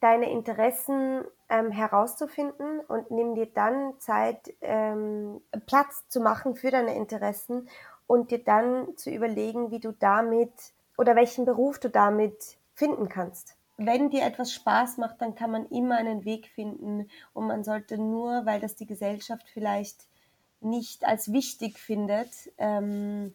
deine 0.00 0.30
Interessen 0.30 1.24
ähm, 1.48 1.70
herauszufinden 1.70 2.80
und 2.80 3.10
nimm 3.10 3.34
dir 3.34 3.46
dann 3.46 3.94
Zeit, 3.98 4.54
ähm, 4.60 5.40
Platz 5.66 6.04
zu 6.08 6.20
machen 6.20 6.54
für 6.54 6.70
deine 6.70 6.94
Interessen 6.94 7.68
und 8.06 8.30
dir 8.30 8.44
dann 8.44 8.96
zu 8.96 9.10
überlegen, 9.10 9.70
wie 9.70 9.80
du 9.80 9.92
damit 9.92 10.52
oder 10.98 11.16
welchen 11.16 11.46
Beruf 11.46 11.78
du 11.78 11.88
damit 11.88 12.58
finden 12.74 13.08
kannst. 13.08 13.55
Wenn 13.78 14.10
dir 14.10 14.24
etwas 14.24 14.52
Spaß 14.52 14.96
macht, 14.98 15.20
dann 15.20 15.34
kann 15.34 15.50
man 15.50 15.66
immer 15.66 15.96
einen 15.96 16.24
Weg 16.24 16.48
finden 16.48 17.08
und 17.34 17.46
man 17.46 17.62
sollte 17.62 17.98
nur, 17.98 18.46
weil 18.46 18.60
das 18.60 18.74
die 18.74 18.86
Gesellschaft 18.86 19.46
vielleicht 19.52 20.06
nicht 20.60 21.06
als 21.06 21.32
wichtig 21.32 21.78
findet 21.78 22.30
ähm, 22.58 23.34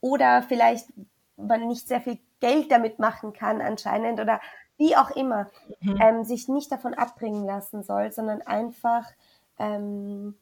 oder 0.00 0.42
vielleicht 0.42 0.88
man 1.36 1.66
nicht 1.66 1.88
sehr 1.88 2.00
viel 2.00 2.18
Geld 2.40 2.70
damit 2.70 2.98
machen 2.98 3.32
kann 3.32 3.60
anscheinend 3.60 4.20
oder 4.20 4.40
wie 4.78 4.96
auch 4.96 5.10
immer, 5.10 5.48
mhm. 5.80 5.98
ähm, 6.00 6.24
sich 6.24 6.48
nicht 6.48 6.72
davon 6.72 6.94
abbringen 6.94 7.44
lassen 7.44 7.82
soll, 7.82 8.10
sondern 8.12 8.42
einfach 8.42 9.06
ähm, 9.58 10.34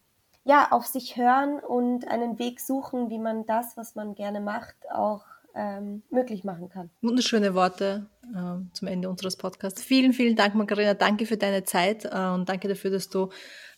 ja 0.45 0.69
auf 0.71 0.87
sich 0.87 1.17
hören 1.17 1.61
und 1.61 2.09
einen 2.09 2.39
Weg 2.39 2.61
suchen, 2.61 3.11
wie 3.11 3.19
man 3.19 3.45
das, 3.45 3.77
was 3.77 3.95
man 3.95 4.15
gerne 4.15 4.41
macht, 4.41 4.77
auch 4.91 5.25
ähm, 5.55 6.03
möglich 6.11 6.45
machen 6.45 6.69
kann. 6.69 6.91
Wunderschöne 7.03 7.55
Worte 7.55 8.07
äh, 8.35 8.73
zum 8.73 8.89
Ende 8.89 9.09
unseres 9.09 9.37
Podcasts. 9.37 9.83
Vielen, 9.83 10.13
vielen 10.13 10.37
Dank, 10.37 10.55
Margarina. 10.55 10.95
Danke 10.95 11.27
für 11.27 11.37
deine 11.37 11.65
Zeit 11.65 12.05
äh, 12.05 12.29
und 12.29 12.49
danke 12.49 12.69
dafür, 12.69 12.91
dass 12.91 13.09
du 13.09 13.31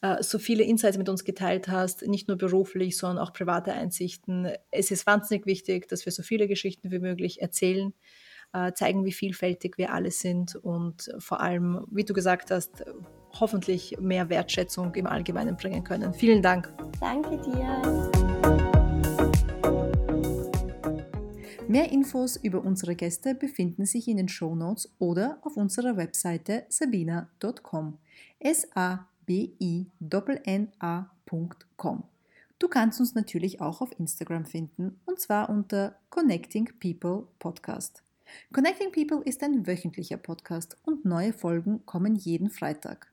äh, 0.03 0.23
so 0.23 0.39
viele 0.39 0.65
Insights 0.65 0.99
mit 0.99 1.09
uns 1.09 1.25
geteilt 1.25 1.69
hast, 1.69 2.07
nicht 2.07 2.29
nur 2.29 2.37
beruflich, 2.37 2.97
sondern 2.97 3.25
auch 3.25 3.33
private 3.33 3.73
Einsichten. 3.73 4.49
Es 4.71 4.91
ist 4.91 5.07
wahnsinnig 5.07 5.47
wichtig, 5.47 5.89
dass 5.89 6.05
wir 6.05 6.13
so 6.13 6.23
viele 6.23 6.49
Geschichten 6.49 6.91
wie 6.91 6.99
möglich 6.99 7.41
erzählen 7.41 7.93
äh, 8.53 8.73
zeigen, 8.73 9.05
wie 9.05 9.13
vielfältig 9.13 9.79
wir 9.79 9.93
alle 9.93 10.11
sind 10.11 10.57
und 10.57 11.11
vor 11.19 11.41
allem, 11.41 11.87
wie 11.91 12.05
du 12.05 12.13
gesagt 12.13 12.51
hast, 12.51 12.85
hoffentlich 13.41 13.97
mehr 13.99 14.29
Wertschätzung 14.29 14.95
im 14.95 15.07
Allgemeinen 15.07 15.57
bringen 15.57 15.85
können. 15.85 16.13
Vielen 16.13 16.43
Dank. 16.43 16.73
Danke 17.01 17.39
dir. 17.39 18.32
Mehr 21.73 21.91
Infos 21.91 22.37
über 22.37 22.63
unsere 22.63 22.95
Gäste 22.95 23.35
befinden 23.35 23.87
sich 23.87 24.07
in 24.07 24.19
den 24.19 24.29
Show 24.29 24.55
Notes 24.55 24.93
oder 24.99 25.39
auf 25.41 25.57
unserer 25.57 25.97
Webseite 25.97 26.67
sabina.com. 26.69 27.97
S-A-B-I-N-N-A.com. 28.41 28.85
Du 32.59 32.69
kannst 32.69 33.01
uns 33.01 33.15
natürlich 33.15 33.63
auch 33.63 33.81
auf 33.81 33.99
Instagram 33.99 34.45
finden 34.45 35.01
und 35.07 35.19
zwar 35.19 35.49
unter 35.49 35.97
Connecting 36.11 36.69
People 36.79 37.27
Podcast. 37.39 38.03
Connecting 38.53 38.93
People 38.93 39.23
ist 39.25 39.43
ein 39.43 39.67
wöchentlicher 39.67 40.19
Podcast 40.19 40.77
und 40.85 41.07
neue 41.07 41.33
Folgen 41.33 41.87
kommen 41.87 42.17
jeden 42.17 42.51
Freitag. 42.51 43.11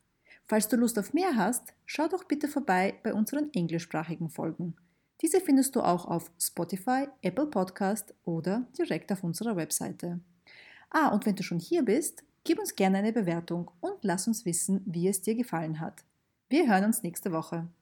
Falls 0.47 0.67
du 0.67 0.75
Lust 0.75 0.99
auf 0.99 1.13
mehr 1.13 1.37
hast, 1.37 1.73
schau 1.85 2.09
doch 2.09 2.25
bitte 2.25 2.49
vorbei 2.49 2.95
bei 3.03 3.13
unseren 3.13 3.53
englischsprachigen 3.53 4.29
Folgen. 4.29 4.75
Diese 5.21 5.41
findest 5.41 5.75
du 5.75 5.81
auch 5.81 6.05
auf 6.05 6.31
Spotify, 6.39 7.07
Apple 7.21 7.47
Podcast 7.47 8.13
oder 8.25 8.67
direkt 8.77 9.11
auf 9.11 9.23
unserer 9.23 9.55
Webseite. 9.55 10.19
Ah, 10.89 11.09
und 11.09 11.25
wenn 11.25 11.35
du 11.35 11.43
schon 11.43 11.59
hier 11.59 11.83
bist, 11.83 12.23
gib 12.43 12.59
uns 12.59 12.75
gerne 12.75 12.97
eine 12.97 13.13
Bewertung 13.13 13.71
und 13.79 13.97
lass 14.01 14.27
uns 14.27 14.45
wissen, 14.45 14.81
wie 14.85 15.07
es 15.07 15.21
dir 15.21 15.35
gefallen 15.35 15.79
hat. 15.79 16.03
Wir 16.49 16.67
hören 16.67 16.85
uns 16.85 17.03
nächste 17.03 17.31
Woche. 17.31 17.69